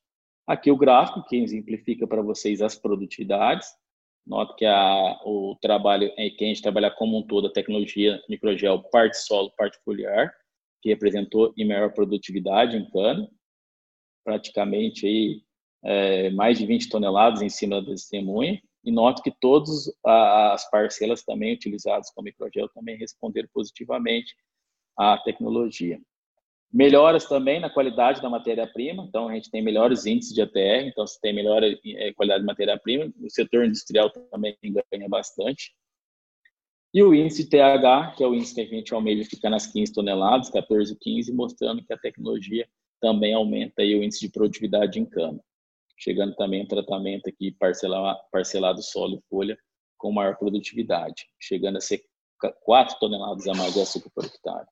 Aqui 0.47 0.71
o 0.71 0.77
gráfico 0.77 1.25
que 1.29 1.37
exemplifica 1.37 2.07
para 2.07 2.23
vocês 2.23 2.63
as 2.63 2.77
produtividades. 2.77 3.69
Nota 4.25 4.55
que 4.57 4.65
a, 4.65 5.21
o 5.25 5.57
trabalho 5.61 6.13
é 6.17 6.31
que 6.31 6.45
a 6.45 6.49
gente 6.49 6.63
trabalha 6.63 6.91
como 6.91 7.19
um 7.19 7.27
todo 7.27 7.49
a 7.49 7.53
tecnologia 7.53 8.21
microgel 8.29 8.83
parte 8.91 9.19
solo, 9.19 9.53
parte 9.57 9.79
foliar, 9.85 10.33
que 10.83 10.89
representou 10.89 11.53
em 11.57 11.67
maior 11.67 11.93
produtividade 11.93 12.77
em 12.77 12.89
cana, 12.91 13.29
praticamente 14.25 15.07
aí, 15.07 15.43
é, 15.85 16.31
mais 16.31 16.59
de 16.59 16.67
20 16.67 16.89
toneladas 16.89 17.43
em 17.43 17.49
cima 17.49 17.81
da 17.81 17.91
testemunha. 17.91 18.61
E 18.87 18.93
noto 18.93 19.21
que 19.21 19.33
todas 19.33 19.93
as 20.05 20.71
parcelas 20.71 21.25
também 21.25 21.55
utilizadas 21.55 22.09
com 22.13 22.23
microgel 22.23 22.69
também 22.69 22.97
responderam 22.97 23.49
positivamente 23.53 24.33
à 24.97 25.19
tecnologia. 25.19 26.01
Melhoras 26.73 27.25
também 27.27 27.59
na 27.59 27.69
qualidade 27.69 28.23
da 28.23 28.31
matéria-prima, 28.31 29.05
então 29.09 29.29
a 29.29 29.35
gente 29.35 29.51
tem 29.51 29.61
melhores 29.61 30.07
índices 30.07 30.33
de 30.33 30.41
ATR, 30.41 30.87
então 30.87 31.05
se 31.05 31.21
tem 31.21 31.35
melhor 31.35 31.65
é, 31.65 32.13
qualidade 32.13 32.43
de 32.43 32.47
matéria-prima, 32.47 33.13
o 33.21 33.29
setor 33.29 33.65
industrial 33.65 34.09
também 34.09 34.57
ganha 34.63 35.09
bastante. 35.09 35.75
E 36.95 37.03
o 37.03 37.13
índice 37.13 37.51
TH, 37.51 38.15
que 38.17 38.23
é 38.23 38.27
o 38.27 38.35
índice 38.35 38.55
que 38.55 38.61
a 38.61 38.67
gente 38.67 38.95
almeja 38.95 39.29
ficar 39.29 39.51
nas 39.51 39.67
15 39.67 39.93
toneladas, 39.93 40.49
14, 40.49 40.97
15, 40.97 41.33
mostrando 41.33 41.85
que 41.85 41.93
a 41.93 41.99
tecnologia 41.99 42.69
também 43.01 43.35
aumenta 43.35 43.83
aí 43.83 43.97
o 43.97 44.03
índice 44.03 44.21
de 44.21 44.31
produtividade 44.31 45.01
em 45.01 45.05
cana 45.05 45.43
chegando 45.97 46.35
também 46.35 46.63
um 46.63 46.69
tratamento 46.69 47.29
aqui 47.29 47.53
parcelado, 47.53 48.19
parcelado 48.31 48.83
solo 48.83 49.17
e 49.17 49.29
folha 49.29 49.59
com 49.97 50.13
maior 50.13 50.37
produtividade, 50.37 51.27
chegando 51.41 51.79
a 51.79 51.81
ser 51.81 52.03
4 52.65 52.99
toneladas 52.99 53.47
a 53.49 53.55
mais 53.55 53.73
de 53.75 53.81
açúcar 53.81 54.11
por 54.15 54.25
hectare. 54.25 54.67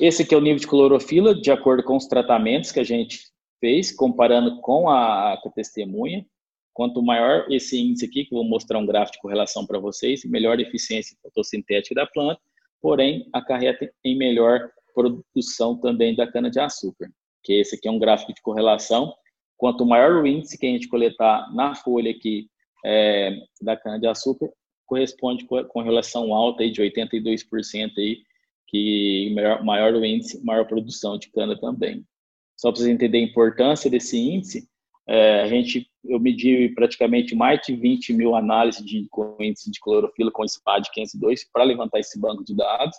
Esse 0.00 0.22
aqui 0.22 0.34
é 0.34 0.38
o 0.38 0.40
nível 0.40 0.58
de 0.58 0.66
clorofila, 0.66 1.34
de 1.34 1.50
acordo 1.50 1.84
com 1.84 1.96
os 1.96 2.06
tratamentos 2.06 2.72
que 2.72 2.80
a 2.80 2.84
gente 2.84 3.20
fez, 3.60 3.92
comparando 3.94 4.60
com 4.60 4.88
a, 4.88 5.34
a 5.34 5.50
testemunha. 5.54 6.26
Quanto 6.74 7.02
maior 7.02 7.46
esse 7.50 7.78
índice 7.78 8.06
aqui, 8.06 8.24
que 8.24 8.34
eu 8.34 8.38
vou 8.38 8.48
mostrar 8.48 8.78
um 8.78 8.86
gráfico 8.86 9.18
de 9.18 9.22
correlação 9.22 9.66
para 9.66 9.78
vocês, 9.78 10.24
melhor 10.24 10.58
eficiência 10.58 11.16
fotossintética 11.22 11.94
da 11.94 12.06
planta, 12.06 12.40
porém 12.80 13.28
acarreta 13.32 13.92
em 14.02 14.16
melhor 14.16 14.70
produção 14.94 15.78
também 15.78 16.16
da 16.16 16.26
cana-de-açúcar, 16.26 17.10
que 17.42 17.52
esse 17.54 17.76
aqui 17.76 17.86
é 17.86 17.90
um 17.90 17.98
gráfico 17.98 18.32
de 18.34 18.42
correlação 18.42 19.14
Quanto 19.62 19.86
maior 19.86 20.20
o 20.20 20.26
índice 20.26 20.58
que 20.58 20.66
a 20.66 20.70
gente 20.70 20.88
coletar 20.88 21.48
na 21.54 21.72
folha 21.72 22.10
aqui 22.10 22.48
é, 22.84 23.30
da 23.60 23.76
cana-de-açúcar, 23.76 24.50
corresponde 24.84 25.46
com 25.46 25.82
relação 25.82 26.34
alta 26.34 26.64
aí 26.64 26.72
de 26.72 26.82
82% 26.82 27.92
aí, 27.96 28.18
que 28.66 29.30
maior, 29.32 29.64
maior 29.64 29.94
o 29.94 30.04
índice, 30.04 30.44
maior 30.44 30.66
produção 30.66 31.16
de 31.16 31.30
cana 31.30 31.56
também. 31.56 32.04
Só 32.56 32.72
para 32.72 32.80
vocês 32.80 32.92
entenderem 32.92 33.28
a 33.28 33.30
importância 33.30 33.88
desse 33.88 34.18
índice, 34.18 34.68
é, 35.06 35.42
a 35.42 35.46
gente, 35.46 35.88
eu 36.06 36.18
medi 36.18 36.70
praticamente 36.70 37.36
mais 37.36 37.60
de 37.64 37.76
20 37.76 38.14
mil 38.14 38.34
análises 38.34 38.84
de, 38.84 39.06
com 39.12 39.36
índice 39.38 39.70
de 39.70 39.78
clorofila 39.78 40.32
com 40.32 40.44
SPAD 40.44 40.90
502 40.92 41.48
para 41.52 41.62
levantar 41.62 42.00
esse 42.00 42.18
banco 42.18 42.42
de 42.44 42.56
dados. 42.56 42.96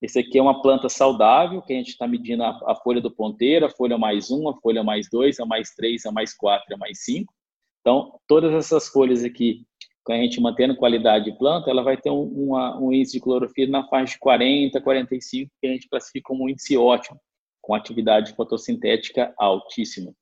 Esse 0.00 0.18
aqui 0.18 0.38
é 0.38 0.42
uma 0.42 0.60
planta 0.60 0.88
saudável, 0.88 1.62
que 1.62 1.72
a 1.72 1.76
gente 1.76 1.88
está 1.88 2.06
medindo 2.06 2.42
a, 2.42 2.50
a, 2.66 2.74
folha 2.74 3.00
do 3.00 3.10
ponteiro, 3.10 3.64
a 3.64 3.70
folha 3.70 3.96
mais 3.96 4.30
um, 4.30 4.48
a 4.48 4.54
folha 4.60 4.84
mais 4.84 5.08
dois, 5.10 5.40
a 5.40 5.46
mais 5.46 5.70
três, 5.70 6.04
a 6.04 6.12
mais 6.12 6.34
quatro, 6.34 6.74
a 6.74 6.76
mais 6.76 7.02
cinco. 7.02 7.32
Então, 7.80 8.18
todas 8.28 8.52
essas 8.52 8.88
folhas 8.88 9.24
aqui, 9.24 9.64
com 10.04 10.12
a 10.12 10.16
gente 10.16 10.40
mantendo 10.40 10.76
qualidade 10.76 11.24
de 11.24 11.38
planta, 11.38 11.70
ela 11.70 11.82
vai 11.82 11.96
ter 11.96 12.10
um, 12.10 12.24
uma, 12.24 12.78
um 12.78 12.92
índice 12.92 13.14
de 13.14 13.20
clorofila 13.20 13.70
na 13.70 13.88
faixa 13.88 14.14
de 14.14 14.18
40, 14.18 14.78
45, 14.80 15.50
que 15.60 15.66
a 15.66 15.72
gente 15.72 15.88
classifica 15.88 16.28
como 16.28 16.44
um 16.44 16.48
índice 16.48 16.76
ótimo, 16.76 17.18
com 17.62 17.74
atividade 17.74 18.34
fotossintética 18.34 19.32
altíssima. 19.38 20.12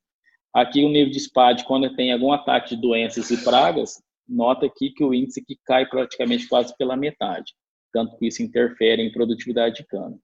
Aqui 0.55 0.85
o 0.85 0.89
nível 0.89 1.11
de 1.11 1.19
SPAD, 1.19 1.65
quando 1.65 1.93
tem 1.97 2.13
algum 2.13 2.33
ataque 2.33 2.77
de 2.77 2.81
doenças 2.81 3.29
e 3.33 3.43
pragas, 3.43 4.01
nota 4.29 4.67
aqui 4.67 4.91
que 4.91 5.03
o 5.03 5.13
índice 5.13 5.41
aqui 5.41 5.59
cai 5.65 5.85
praticamente 5.85 6.49
quase 6.49 6.77
pela 6.77 6.97
metade 6.97 7.53
tanto 7.95 8.17
que 8.17 8.27
isso 8.27 8.43
interfere 8.43 9.01
em 9.01 9.13
produtividade 9.13 9.77
de 9.77 9.87
cana. 9.87 10.19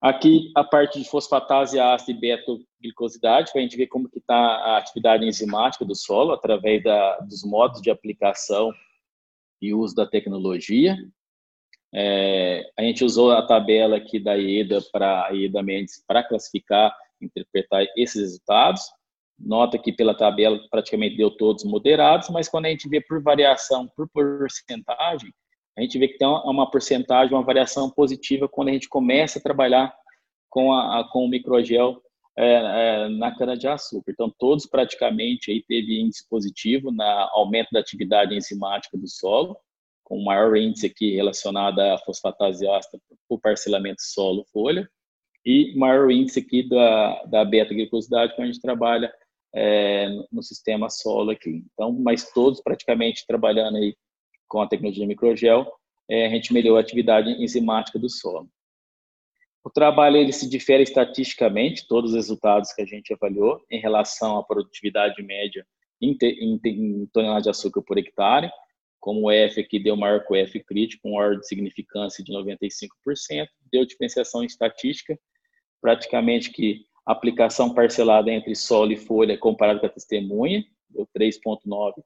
Aqui 0.00 0.52
a 0.54 0.62
parte 0.62 1.00
de 1.00 1.08
fosfatase 1.08 1.80
ácida 1.80 2.12
e 2.12 2.20
beta-glicosidade, 2.20 3.50
para 3.50 3.60
a 3.60 3.64
gente 3.64 3.76
ver 3.76 3.88
como 3.88 4.08
que 4.08 4.18
está 4.18 4.36
a 4.36 4.78
atividade 4.78 5.26
enzimática 5.26 5.84
do 5.84 5.96
solo 5.96 6.32
através 6.32 6.84
da, 6.84 7.16
dos 7.20 7.42
modos 7.42 7.82
de 7.82 7.90
aplicação 7.90 8.72
e 9.60 9.74
uso 9.74 9.96
da 9.96 10.06
tecnologia. 10.06 10.96
É, 11.92 12.70
a 12.78 12.82
gente 12.82 13.04
usou 13.04 13.32
a 13.32 13.44
tabela 13.44 13.96
aqui 13.96 14.20
da 14.20 14.36
IEDA 14.36 14.80
para 14.92 15.32
IEDA 15.32 15.62
Mendes 15.62 16.04
para 16.06 16.22
classificar, 16.22 16.94
interpretar 17.20 17.84
esses 17.96 18.20
resultados. 18.20 18.82
Nota 19.38 19.78
que 19.78 19.92
pela 19.92 20.16
tabela 20.16 20.60
praticamente 20.70 21.16
deu 21.16 21.30
todos 21.30 21.64
moderados, 21.64 22.28
mas 22.28 22.48
quando 22.48 22.66
a 22.66 22.68
gente 22.68 22.88
vê 22.88 23.00
por 23.00 23.22
variação, 23.22 23.88
por 23.96 24.08
porcentagem, 24.10 25.32
a 25.76 25.82
gente 25.82 25.98
vê 25.98 26.08
que 26.08 26.18
tem 26.18 26.28
uma 26.28 26.70
porcentagem, 26.70 27.34
uma 27.34 27.42
variação 27.42 27.90
positiva 27.90 28.48
quando 28.48 28.68
a 28.68 28.72
gente 28.72 28.88
começa 28.88 29.38
a 29.38 29.42
trabalhar 29.42 29.94
com, 30.48 30.72
a, 30.72 31.00
a 31.00 31.04
com 31.04 31.24
o 31.24 31.28
microgel 31.28 32.00
é, 32.36 32.46
é, 32.46 33.08
na 33.08 33.34
cana-de-açúcar. 33.36 34.10
Então, 34.10 34.32
todos 34.38 34.66
praticamente 34.66 35.50
aí 35.50 35.62
teve 35.62 36.00
índice 36.00 36.28
positivo 36.28 36.92
na 36.92 37.28
aumento 37.32 37.68
da 37.72 37.80
atividade 37.80 38.34
enzimática 38.36 38.96
do 38.96 39.08
solo, 39.08 39.56
com 40.04 40.22
maior 40.22 40.56
índice 40.56 40.86
aqui 40.86 41.14
relacionado 41.14 41.80
à 41.80 41.98
fosfatase 41.98 42.68
ácida 42.68 43.00
por 43.28 43.40
parcelamento 43.40 44.02
solo-folha, 44.02 44.88
e 45.44 45.76
maior 45.76 46.10
índice 46.10 46.40
aqui 46.40 46.68
da, 46.68 47.24
da 47.24 47.44
beta-glicosidade 47.44 48.34
quando 48.34 48.48
a 48.48 48.52
gente 48.52 48.60
trabalha 48.60 49.12
é, 49.54 50.08
no 50.32 50.42
sistema 50.42 50.88
solo 50.90 51.30
aqui. 51.30 51.64
Então, 51.72 51.92
mas 51.92 52.32
todos 52.32 52.60
praticamente 52.60 53.24
trabalhando 53.26 53.76
aí 53.76 53.94
com 54.54 54.60
a 54.60 54.68
tecnologia 54.68 55.04
microgel, 55.04 55.66
é, 56.08 56.26
a 56.26 56.28
gente 56.28 56.52
melhorou 56.52 56.78
a 56.78 56.80
atividade 56.80 57.28
enzimática 57.42 57.98
do 57.98 58.08
solo. 58.08 58.48
O 59.64 59.70
trabalho 59.70 60.16
ele 60.16 60.32
se 60.32 60.48
difere 60.48 60.84
estatisticamente, 60.84 61.88
todos 61.88 62.12
os 62.12 62.16
resultados 62.16 62.72
que 62.72 62.80
a 62.80 62.86
gente 62.86 63.12
avaliou, 63.12 63.60
em 63.68 63.80
relação 63.80 64.38
à 64.38 64.44
produtividade 64.44 65.20
média 65.24 65.66
em, 66.00 66.16
em, 66.22 66.60
em 66.64 67.06
tonelada 67.06 67.42
de 67.42 67.50
açúcar 67.50 67.82
por 67.82 67.98
hectare, 67.98 68.48
como 69.00 69.22
o 69.22 69.30
F 69.32 69.60
aqui 69.60 69.82
deu 69.82 69.96
maior 69.96 70.24
que 70.24 70.32
o 70.32 70.36
F 70.36 70.60
crítico, 70.60 71.02
com 71.02 71.14
ordem 71.14 71.40
de 71.40 71.48
significância 71.48 72.22
de 72.22 72.32
95%, 72.32 73.48
deu 73.72 73.84
diferenciação 73.84 74.44
estatística, 74.44 75.18
praticamente 75.80 76.52
que 76.52 76.86
aplicação 77.04 77.74
parcelada 77.74 78.30
entre 78.30 78.54
solo 78.54 78.92
e 78.92 78.96
folha 78.96 79.36
comparado 79.36 79.80
com 79.80 79.86
a 79.86 79.90
testemunha, 79.90 80.64
deu 80.88 81.08
3,9 81.08 82.04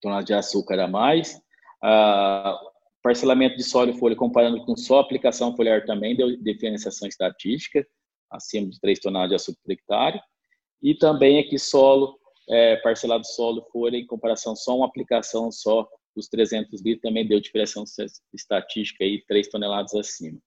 toneladas 0.00 0.26
de 0.26 0.34
açúcar 0.34 0.80
a 0.80 0.88
mais. 0.88 1.40
Ah, 1.82 2.58
parcelamento 3.02 3.56
de 3.56 3.64
solo 3.64 3.92
folha 3.94 4.14
comparando 4.14 4.64
com 4.64 4.76
só 4.76 5.00
aplicação 5.00 5.56
foliar 5.56 5.84
também 5.84 6.16
deu 6.16 6.36
diferenciação 6.36 7.08
estatística, 7.08 7.84
acima 8.30 8.70
de 8.70 8.80
3 8.80 9.00
toneladas 9.00 9.30
de 9.30 9.34
açúcar 9.34 9.58
por 9.64 9.72
hectare. 9.72 10.20
E 10.80 10.94
também 10.94 11.40
aqui 11.40 11.58
solo 11.58 12.18
é, 12.48 12.76
parcelado 12.76 13.26
solo 13.26 13.66
folha 13.72 13.96
em 13.96 14.06
comparação 14.06 14.54
só 14.54 14.76
uma 14.76 14.86
aplicação 14.86 15.50
só 15.50 15.88
dos 16.14 16.28
300 16.28 16.82
litros 16.82 17.02
também 17.02 17.26
deu 17.26 17.40
diferença 17.40 17.82
estatística 18.32 19.02
aí 19.02 19.24
3 19.26 19.48
toneladas 19.48 19.94
acima. 19.94 20.38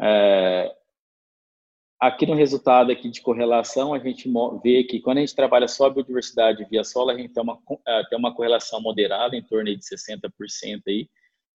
É, 0.00 0.74
aqui 2.00 2.26
no 2.26 2.34
resultado 2.34 2.90
aqui 2.90 3.10
de 3.10 3.20
correlação, 3.20 3.92
a 3.92 3.98
gente 3.98 4.28
vê 4.62 4.82
que 4.84 5.00
quando 5.00 5.18
a 5.18 5.20
gente 5.20 5.34
trabalha 5.34 5.68
só 5.68 5.86
a 5.86 5.90
biodiversidade 5.90 6.64
via 6.70 6.82
solo, 6.82 7.10
a 7.10 7.16
gente 7.16 7.34
tem 7.34 7.42
uma, 7.42 7.58
é, 7.86 8.04
tem 8.08 8.18
uma 8.18 8.34
correlação 8.34 8.80
moderada, 8.80 9.36
em 9.36 9.42
torno 9.42 9.64
de 9.64 9.82
60% 9.82 10.80
aí, 10.88 11.08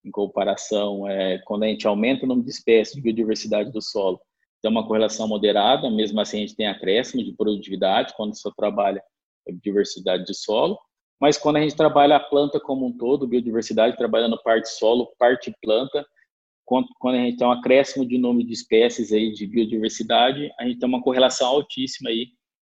em 0.03 0.11
comparação, 0.11 1.09
é, 1.09 1.39
quando 1.39 1.63
a 1.63 1.67
gente 1.67 1.87
aumenta 1.87 2.25
o 2.25 2.27
número 2.27 2.45
de 2.45 2.51
espécies 2.51 2.95
de 2.95 3.01
biodiversidade 3.01 3.71
do 3.71 3.81
solo, 3.81 4.21
tem 4.61 4.69
uma 4.69 4.87
correlação 4.87 5.27
moderada, 5.27 5.89
mesmo 5.89 6.21
assim 6.21 6.37
a 6.37 6.41
gente 6.41 6.55
tem 6.55 6.67
acréscimo 6.67 7.23
de 7.23 7.33
produtividade 7.33 8.13
quando 8.15 8.39
só 8.39 8.51
trabalha 8.51 9.01
a 9.47 9.51
biodiversidade 9.51 10.25
de 10.25 10.33
solo, 10.35 10.77
mas 11.19 11.37
quando 11.37 11.57
a 11.57 11.61
gente 11.61 11.75
trabalha 11.75 12.17
a 12.17 12.19
planta 12.19 12.59
como 12.59 12.85
um 12.85 12.95
todo, 12.95 13.27
biodiversidade, 13.27 13.97
trabalhando 13.97 14.41
parte 14.43 14.69
solo, 14.69 15.11
parte 15.17 15.51
planta, 15.61 16.05
quando, 16.65 16.87
a 17.03 17.13
gente 17.13 17.37
tem 17.37 17.47
um 17.47 17.51
acréscimo 17.51 18.05
de 18.05 18.17
número 18.17 18.47
de 18.47 18.53
espécies 18.53 19.11
aí 19.11 19.31
de 19.31 19.45
biodiversidade, 19.45 20.51
a 20.59 20.65
gente 20.65 20.79
tem 20.79 20.89
uma 20.89 21.01
correlação 21.01 21.47
altíssima 21.47 22.09
aí 22.09 22.29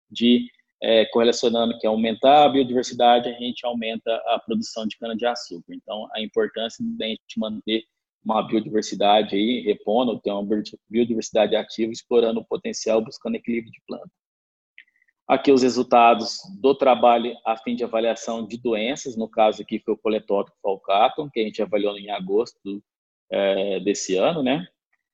de 0.09 0.47
é, 0.81 1.05
correlacionando 1.05 1.77
que 1.79 1.87
aumentar 1.87 2.43
a 2.43 2.49
biodiversidade, 2.49 3.29
a 3.29 3.39
gente 3.39 3.65
aumenta 3.65 4.13
a 4.27 4.39
produção 4.39 4.85
de 4.85 4.97
cana-de-açúcar. 4.97 5.73
Então, 5.73 6.09
a 6.13 6.21
importância 6.21 6.83
da 6.97 7.05
gente 7.07 7.21
manter 7.37 7.83
uma 8.23 8.41
biodiversidade 8.41 9.35
aí, 9.35 9.61
repondo, 9.61 10.19
ter 10.19 10.31
uma 10.31 10.45
biodiversidade 10.89 11.55
ativa, 11.55 11.91
explorando 11.91 12.39
o 12.39 12.45
potencial, 12.45 13.01
buscando 13.01 13.35
equilíbrio 13.35 13.71
de 13.71 13.81
planta. 13.87 14.09
Aqui 15.27 15.51
os 15.51 15.63
resultados 15.63 16.37
do 16.59 16.75
trabalho 16.75 17.33
a 17.45 17.55
fim 17.55 17.75
de 17.75 17.83
avaliação 17.83 18.45
de 18.45 18.57
doenças, 18.57 19.15
no 19.15 19.29
caso 19.29 19.61
aqui 19.61 19.79
foi 19.79 19.93
o 19.93 19.97
coletótico 19.97 20.57
falcatum, 20.61 21.29
que 21.29 21.39
a 21.39 21.43
gente 21.43 21.61
avaliou 21.61 21.97
em 21.97 22.11
agosto 22.11 22.83
é, 23.33 23.79
desse 23.79 24.15
ano, 24.15 24.43
né? 24.43 24.67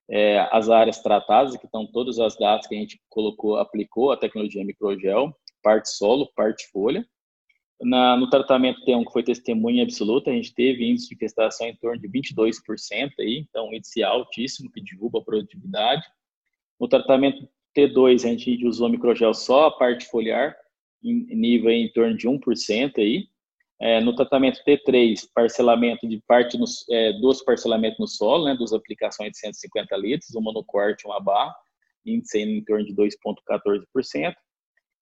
É, 0.08 0.40
as 0.50 0.68
áreas 0.68 1.00
tratadas, 1.00 1.56
que 1.56 1.64
estão 1.64 1.86
todas 1.86 2.18
as 2.18 2.36
datas 2.36 2.66
que 2.66 2.74
a 2.74 2.78
gente 2.78 3.00
colocou, 3.08 3.56
aplicou 3.56 4.10
a 4.10 4.16
tecnologia 4.16 4.64
microgel, 4.64 5.32
parte 5.62 5.88
solo, 5.90 6.30
parte 6.34 6.68
folha. 6.70 7.06
Na, 7.80 8.16
no 8.16 8.28
tratamento 8.28 8.84
T1, 8.84 9.06
que 9.06 9.12
foi 9.12 9.22
testemunha 9.22 9.84
absoluta, 9.84 10.30
a 10.30 10.34
gente 10.34 10.54
teve 10.54 10.84
índice 10.84 11.08
de 11.08 11.14
infestação 11.14 11.66
em 11.66 11.76
torno 11.76 11.98
de 11.98 12.08
22%, 12.08 12.52
aí, 13.20 13.46
então 13.48 13.68
um 13.68 13.74
índice 13.74 14.02
altíssimo 14.02 14.70
que 14.70 14.82
derruba 14.82 15.20
a 15.20 15.24
produtividade. 15.24 16.04
No 16.78 16.88
tratamento 16.88 17.48
T2, 17.74 18.24
a 18.24 18.28
gente 18.28 18.66
usou 18.66 18.88
microgel 18.88 19.32
só 19.32 19.66
a 19.66 19.70
parte 19.70 20.06
foliar, 20.06 20.54
em 21.02 21.34
nível 21.34 21.70
em 21.70 21.90
torno 21.90 22.14
de 22.14 22.28
1% 22.28 22.98
aí. 22.98 23.28
É, 23.80 23.98
no 24.00 24.14
tratamento 24.14 24.60
T3, 24.62 25.26
parcelamento 25.34 26.06
de 26.06 26.20
parte, 26.26 26.58
no, 26.58 26.66
é, 26.90 27.14
duas 27.14 27.42
parcelamentos 27.42 27.98
no 27.98 28.06
solo, 28.06 28.44
né, 28.44 28.54
duas 28.54 28.74
aplicações 28.74 29.32
de 29.32 29.38
150 29.38 29.96
litros, 29.96 30.34
uma 30.34 30.52
no 30.52 30.62
corte 30.62 31.06
uma 31.06 31.18
barra, 31.18 31.54
índice 32.04 32.40
em 32.40 32.62
torno 32.62 32.84
de 32.84 32.94
2,14%. 32.94 34.34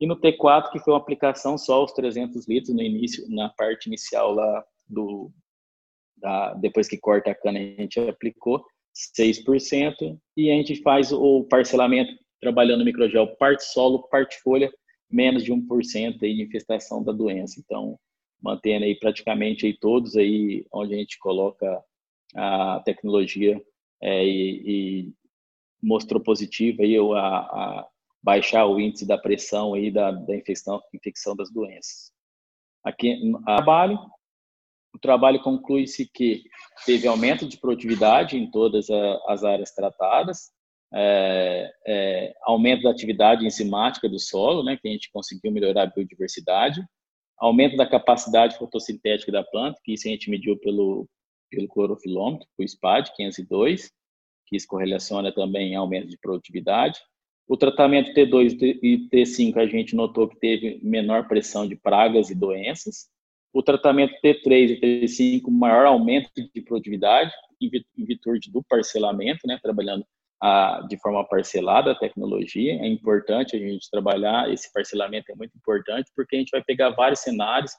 E 0.00 0.06
no 0.06 0.20
T4, 0.20 0.70
que 0.70 0.78
foi 0.78 0.92
uma 0.92 1.00
aplicação 1.00 1.58
só 1.58 1.82
os 1.82 1.92
300 1.92 2.46
litros 2.46 2.72
no 2.72 2.80
início, 2.80 3.24
na 3.28 3.48
parte 3.48 3.86
inicial 3.86 4.32
lá 4.32 4.64
do, 4.86 5.32
da, 6.16 6.54
depois 6.54 6.86
que 6.86 6.96
corta 6.96 7.32
a 7.32 7.34
cana, 7.34 7.58
a 7.58 7.62
gente 7.62 7.98
aplicou 7.98 8.64
6%, 9.18 10.18
e 10.36 10.50
a 10.50 10.54
gente 10.54 10.80
faz 10.82 11.12
o 11.12 11.44
parcelamento 11.44 12.12
trabalhando 12.40 12.84
microgel 12.84 13.26
parte 13.36 13.64
solo, 13.64 14.08
parte 14.08 14.40
folha, 14.40 14.72
menos 15.10 15.42
de 15.42 15.52
1% 15.52 16.22
aí 16.22 16.34
de 16.36 16.42
infestação 16.42 17.02
da 17.02 17.12
doença. 17.12 17.58
Então, 17.58 17.98
mantendo 18.40 18.84
aí 18.84 18.94
praticamente 18.94 19.66
aí 19.66 19.76
todos 19.76 20.16
aí 20.16 20.66
onde 20.72 20.94
a 20.94 20.98
gente 20.98 21.18
coloca 21.18 21.82
a 22.34 22.80
tecnologia 22.84 23.60
é, 24.00 24.24
e, 24.24 24.62
e, 24.66 25.12
mostrou 25.82 26.22
positivo 26.22 26.82
aí 26.82 26.96
a, 26.96 27.18
a, 27.18 27.88
baixar 28.22 28.66
o 28.66 28.80
índice 28.80 29.06
da 29.06 29.16
pressão 29.16 29.74
aí 29.74 29.90
da, 29.90 30.10
da 30.10 30.36
infecção, 30.36 30.80
infecção 30.92 31.34
das 31.34 31.50
doenças. 31.50 32.12
Aqui 32.84 33.24
no 33.24 33.42
trabalho, 33.42 33.98
o 34.94 34.98
trabalho 34.98 35.42
conclui-se 35.42 36.08
que 36.12 36.42
teve 36.84 37.06
aumento 37.06 37.46
de 37.46 37.58
produtividade 37.58 38.36
em 38.36 38.50
todas 38.50 38.88
as 39.26 39.44
áreas 39.44 39.72
tratadas, 39.72 40.50
é, 40.92 41.70
é, 41.86 42.34
aumento 42.42 42.82
da 42.82 42.90
atividade 42.90 43.46
enzimática 43.46 44.08
do 44.08 44.18
solo, 44.18 44.64
né, 44.64 44.76
que 44.76 44.88
a 44.88 44.90
gente 44.90 45.10
conseguiu 45.12 45.52
melhorar 45.52 45.82
a 45.82 45.86
biodiversidade, 45.86 46.82
aumento 47.38 47.76
da 47.76 47.86
capacidade 47.86 48.56
fotossintética 48.56 49.30
da 49.30 49.42
planta, 49.42 49.80
que 49.84 49.92
isso 49.92 50.08
a 50.08 50.10
gente 50.10 50.30
mediu 50.30 50.56
pelo, 50.58 51.08
pelo 51.50 51.68
clorofilômetro, 51.68 52.46
o 52.58 52.66
SPAD 52.66 53.12
502, 53.14 53.90
que 54.46 54.56
isso 54.56 54.66
correlaciona 54.66 55.32
também 55.32 55.72
em 55.72 55.76
aumento 55.76 56.08
de 56.08 56.18
produtividade. 56.18 57.00
O 57.46 57.56
tratamento 57.56 58.12
T2 58.12 58.58
e 58.82 59.08
T5 59.08 59.56
a 59.56 59.66
gente 59.66 59.94
notou 59.94 60.28
que 60.28 60.38
teve 60.38 60.80
menor 60.82 61.26
pressão 61.28 61.66
de 61.66 61.76
pragas 61.76 62.30
e 62.30 62.34
doenças. 62.34 63.08
O 63.52 63.62
tratamento 63.62 64.14
T3 64.22 64.70
e 64.70 64.80
T5, 64.80 65.50
maior 65.50 65.86
aumento 65.86 66.30
de 66.34 66.60
produtividade 66.60 67.32
em 67.60 68.04
virtude 68.04 68.50
do 68.52 68.62
parcelamento, 68.62 69.46
né, 69.46 69.58
trabalhando 69.62 70.04
a, 70.40 70.86
de 70.88 70.96
forma 70.98 71.24
parcelada 71.26 71.92
a 71.92 71.98
tecnologia. 71.98 72.74
É 72.74 72.86
importante 72.86 73.56
a 73.56 73.58
gente 73.58 73.90
trabalhar, 73.90 74.52
esse 74.52 74.72
parcelamento 74.72 75.32
é 75.32 75.34
muito 75.34 75.56
importante, 75.56 76.10
porque 76.14 76.36
a 76.36 76.38
gente 76.38 76.50
vai 76.50 76.62
pegar 76.62 76.90
vários 76.90 77.20
cenários 77.20 77.72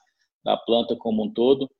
da 0.44 0.56
planta 0.56 0.96
como 0.96 1.24
um 1.24 1.32
todo, 1.32 1.70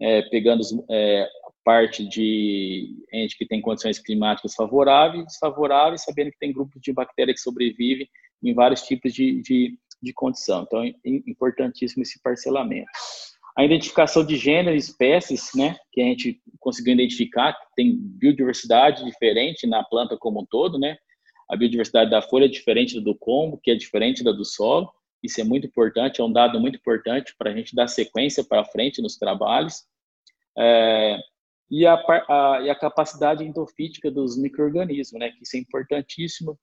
é, 0.00 0.22
pegando 0.22 0.62
é, 0.90 1.28
parte 1.64 2.06
de 2.08 2.96
gente 3.12 3.36
que 3.36 3.46
tem 3.46 3.60
condições 3.60 3.98
climáticas 3.98 4.54
favoráveis, 4.54 5.24
desfavoráveis, 5.26 6.04
sabendo 6.04 6.30
que 6.30 6.38
tem 6.38 6.52
grupos 6.52 6.80
de 6.80 6.92
bactérias 6.92 7.36
que 7.36 7.42
sobrevivem 7.42 8.08
em 8.42 8.54
vários 8.54 8.82
tipos 8.82 9.12
de, 9.12 9.42
de, 9.42 9.78
de 10.02 10.12
condição. 10.12 10.62
Então, 10.62 10.82
é 10.82 10.92
importantíssimo 11.04 12.02
esse 12.02 12.20
parcelamento. 12.22 12.90
A 13.60 13.64
identificação 13.66 14.24
de 14.24 14.38
gênero 14.38 14.74
e 14.74 14.78
espécies, 14.78 15.50
né, 15.54 15.76
que 15.92 16.00
a 16.00 16.04
gente 16.04 16.40
conseguiu 16.58 16.94
identificar, 16.94 17.54
tem 17.76 17.94
biodiversidade 17.94 19.04
diferente 19.04 19.66
na 19.66 19.84
planta 19.84 20.16
como 20.16 20.40
um 20.40 20.46
todo, 20.46 20.78
né? 20.78 20.96
A 21.46 21.56
biodiversidade 21.56 22.10
da 22.10 22.22
folha 22.22 22.46
é 22.46 22.48
diferente 22.48 22.98
do 22.98 23.14
combo, 23.14 23.60
que 23.62 23.70
é 23.70 23.74
diferente 23.74 24.24
da 24.24 24.32
do 24.32 24.46
solo. 24.46 24.90
Isso 25.22 25.42
é 25.42 25.44
muito 25.44 25.66
importante, 25.66 26.22
é 26.22 26.24
um 26.24 26.32
dado 26.32 26.58
muito 26.58 26.76
importante 26.76 27.34
para 27.36 27.50
a 27.50 27.54
gente 27.54 27.74
dar 27.76 27.86
sequência 27.86 28.42
para 28.42 28.64
frente 28.64 29.02
nos 29.02 29.18
trabalhos. 29.18 29.82
É, 30.56 31.18
e, 31.70 31.84
a, 31.84 31.96
a, 31.96 32.60
e 32.62 32.70
a 32.70 32.74
capacidade 32.74 33.44
endofítica 33.44 34.10
dos 34.10 34.38
micro-organismos, 34.40 35.20
né? 35.20 35.32
Que 35.32 35.42
isso 35.42 35.58
é 35.58 35.60
importantíssimo 35.60 36.58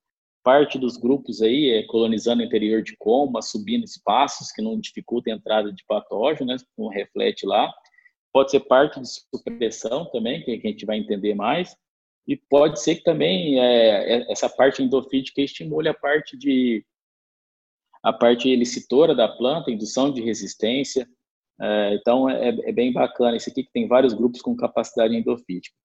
parte 0.48 0.80
dos 0.80 0.96
grupos 0.96 1.42
aí 1.42 1.72
é 1.72 1.84
colonizando 1.84 2.42
o 2.42 2.46
interior 2.46 2.82
de 2.82 2.96
coma, 2.96 3.42
subindo 3.42 3.84
espaços 3.84 4.50
que 4.50 4.62
não 4.62 4.80
dificultam 4.80 5.34
a 5.34 5.36
entrada 5.36 5.74
de 5.74 5.84
patógenos, 5.86 6.62
né, 6.62 6.68
não 6.78 6.88
reflete 6.88 7.46
lá. 7.46 7.70
Pode 8.32 8.52
ser 8.52 8.62
parte 8.62 8.98
de 8.98 9.10
supressão 9.36 10.10
também, 10.10 10.42
que 10.42 10.52
a 10.52 10.56
gente 10.56 10.86
vai 10.86 11.00
entender 11.00 11.34
mais. 11.36 11.76
E 12.26 12.38
pode 12.38 12.82
ser 12.82 12.96
que 12.96 13.04
também 13.04 13.60
é, 13.60 14.20
é 14.20 14.32
essa 14.32 14.48
parte 14.48 14.82
endofítica 14.82 15.42
estimule 15.42 15.90
a 15.90 15.94
parte 15.94 16.38
de 16.38 16.86
a 18.02 18.14
parte 18.14 18.48
elicitora 18.48 19.14
da 19.14 19.28
planta, 19.28 19.70
indução 19.70 20.14
de 20.14 20.22
resistência. 20.22 21.06
É, 21.60 21.96
então 21.96 22.30
é, 22.30 22.48
é, 22.48 22.72
bem 22.72 22.94
bacana 22.94 23.36
isso 23.36 23.50
aqui 23.50 23.64
que 23.66 23.72
tem 23.74 23.86
vários 23.86 24.14
grupos 24.14 24.42
com 24.42 24.56
capacidade 24.56 25.14
endofítica. 25.14 25.76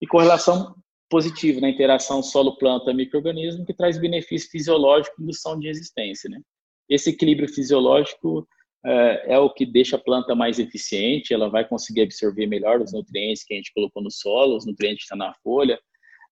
E 0.00 0.06
com 0.06 0.18
relação 0.18 0.76
positivo 1.12 1.60
na 1.60 1.68
interação 1.68 2.22
solo-planta-microorganismo, 2.22 3.66
que 3.66 3.74
traz 3.74 3.98
benefício 3.98 4.48
fisiológico 4.50 5.14
e 5.20 5.24
indução 5.24 5.58
de 5.58 5.66
resistência. 5.66 6.30
Né? 6.30 6.40
Esse 6.88 7.10
equilíbrio 7.10 7.46
fisiológico 7.46 8.48
é, 8.82 9.34
é, 9.34 9.38
o 9.38 9.50
que 9.50 9.66
deixa 9.66 9.96
a 9.96 9.98
planta 9.98 10.34
mais 10.34 10.58
eficiente, 10.58 11.34
ela 11.34 11.50
vai 11.50 11.68
conseguir 11.68 12.00
absorver 12.00 12.46
melhor 12.46 12.80
os 12.80 12.94
nutrientes 12.94 13.44
que 13.44 13.52
a 13.52 13.58
gente 13.58 13.74
colocou 13.74 14.02
no 14.02 14.10
solo, 14.10 14.56
os 14.56 14.64
nutrientes 14.64 15.00
que 15.00 15.02
estão 15.02 15.18
na 15.18 15.34
folha, 15.44 15.78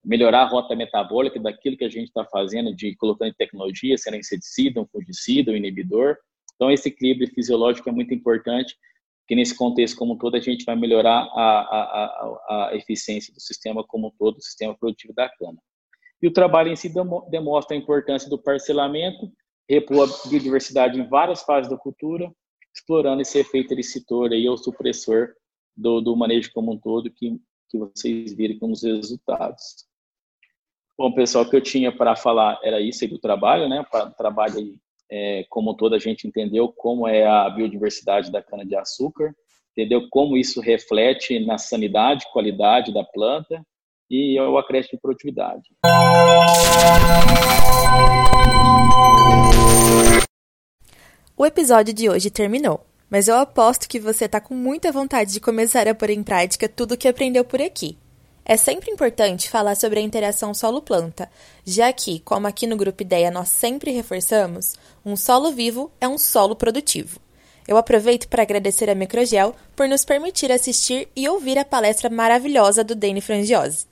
melhorar 0.02 0.44
a 0.44 0.48
rota 0.48 0.74
metabólica 0.74 1.38
daquilo 1.38 1.76
que 1.76 1.84
a 1.84 1.90
gente 1.90 2.06
está 2.06 2.24
fazendo, 2.24 2.74
de 2.74 2.96
colocando 2.96 3.34
tecnologia, 3.34 3.98
sendo 3.98 4.16
inseticida, 4.16 4.80
um 4.80 4.86
fungicida, 4.86 5.52
um 5.52 5.56
inibidor. 5.56 6.16
Então, 6.54 6.70
esse 6.70 6.88
equilíbrio 6.88 7.28
fisiológico 7.28 7.90
é 7.90 7.92
muito 7.92 8.14
importante 8.14 8.74
que 9.30 9.36
nesse 9.36 9.56
contexto 9.56 9.96
como 9.96 10.14
um 10.14 10.18
todo 10.18 10.34
a 10.34 10.40
gente 10.40 10.64
vai 10.64 10.74
melhorar 10.74 11.20
a, 11.20 11.60
a, 11.60 11.84
a, 12.48 12.68
a 12.70 12.76
eficiência 12.76 13.32
do 13.32 13.40
sistema 13.40 13.84
como 13.86 14.08
um 14.08 14.10
todo, 14.18 14.38
do 14.38 14.42
sistema 14.42 14.76
produtivo 14.76 15.14
da 15.14 15.28
cana. 15.28 15.56
E 16.20 16.26
o 16.26 16.32
trabalho 16.32 16.72
em 16.72 16.74
si 16.74 16.92
demonstra 17.30 17.76
a 17.76 17.78
importância 17.78 18.28
do 18.28 18.36
parcelamento, 18.36 19.30
repor 19.68 20.10
a 20.10 20.28
biodiversidade 20.28 20.98
em 20.98 21.08
várias 21.08 21.42
fases 21.42 21.70
da 21.70 21.76
cultura, 21.78 22.28
explorando 22.74 23.22
esse 23.22 23.38
efeito 23.38 23.72
elicitor 23.72 24.32
aí, 24.32 24.48
ou 24.48 24.58
supressor 24.58 25.28
do, 25.76 26.00
do 26.00 26.16
manejo 26.16 26.50
como 26.52 26.72
um 26.72 26.76
todo, 26.76 27.08
que, 27.08 27.40
que 27.68 27.78
vocês 27.78 28.34
viram 28.34 28.58
com 28.58 28.72
os 28.72 28.82
resultados. 28.82 29.86
Bom, 30.98 31.12
pessoal, 31.12 31.44
o 31.44 31.48
que 31.48 31.54
eu 31.54 31.60
tinha 31.60 31.96
para 31.96 32.16
falar 32.16 32.58
era 32.64 32.80
isso 32.80 33.04
aí 33.04 33.10
do 33.10 33.20
trabalho, 33.20 33.68
né? 33.68 33.86
Para 33.88 34.10
trabalho 34.10 34.58
aí 34.58 34.76
é, 35.10 35.44
como 35.48 35.74
toda 35.74 35.96
a 35.96 35.98
gente 35.98 36.26
entendeu 36.26 36.68
como 36.68 37.08
é 37.08 37.26
a 37.26 37.48
biodiversidade 37.50 38.30
da 38.30 38.42
cana-de-açúcar, 38.42 39.34
entendeu 39.72 40.08
como 40.10 40.36
isso 40.36 40.60
reflete 40.60 41.38
na 41.44 41.58
sanidade, 41.58 42.26
qualidade 42.32 42.92
da 42.92 43.02
planta 43.02 43.64
e 44.10 44.38
o 44.40 44.58
acréscimo 44.58 44.96
de 44.96 45.00
produtividade. 45.00 45.68
O 51.36 51.46
episódio 51.46 51.94
de 51.94 52.08
hoje 52.08 52.30
terminou, 52.30 52.84
mas 53.08 53.26
eu 53.26 53.36
aposto 53.36 53.88
que 53.88 53.98
você 53.98 54.26
está 54.26 54.40
com 54.40 54.54
muita 54.54 54.92
vontade 54.92 55.32
de 55.32 55.40
começar 55.40 55.88
a 55.88 55.94
pôr 55.94 56.10
em 56.10 56.22
prática 56.22 56.68
tudo 56.68 56.92
o 56.92 56.96
que 56.98 57.08
aprendeu 57.08 57.44
por 57.44 57.62
aqui. 57.62 57.96
É 58.50 58.56
sempre 58.56 58.90
importante 58.90 59.48
falar 59.48 59.76
sobre 59.76 60.00
a 60.00 60.02
interação 60.02 60.52
solo-planta, 60.52 61.30
já 61.64 61.92
que, 61.92 62.18
como 62.18 62.48
aqui 62.48 62.66
no 62.66 62.76
Grupo 62.76 63.00
Ideia 63.00 63.30
nós 63.30 63.48
sempre 63.48 63.92
reforçamos, 63.92 64.72
um 65.06 65.14
solo 65.14 65.52
vivo 65.52 65.88
é 66.00 66.08
um 66.08 66.18
solo 66.18 66.56
produtivo. 66.56 67.20
Eu 67.68 67.76
aproveito 67.76 68.26
para 68.26 68.42
agradecer 68.42 68.90
a 68.90 68.94
Microgel 68.96 69.54
por 69.76 69.86
nos 69.86 70.04
permitir 70.04 70.50
assistir 70.50 71.08
e 71.14 71.28
ouvir 71.28 71.58
a 71.58 71.64
palestra 71.64 72.10
maravilhosa 72.10 72.82
do 72.82 72.96
Dani 72.96 73.20
Frangiosi. 73.20 73.86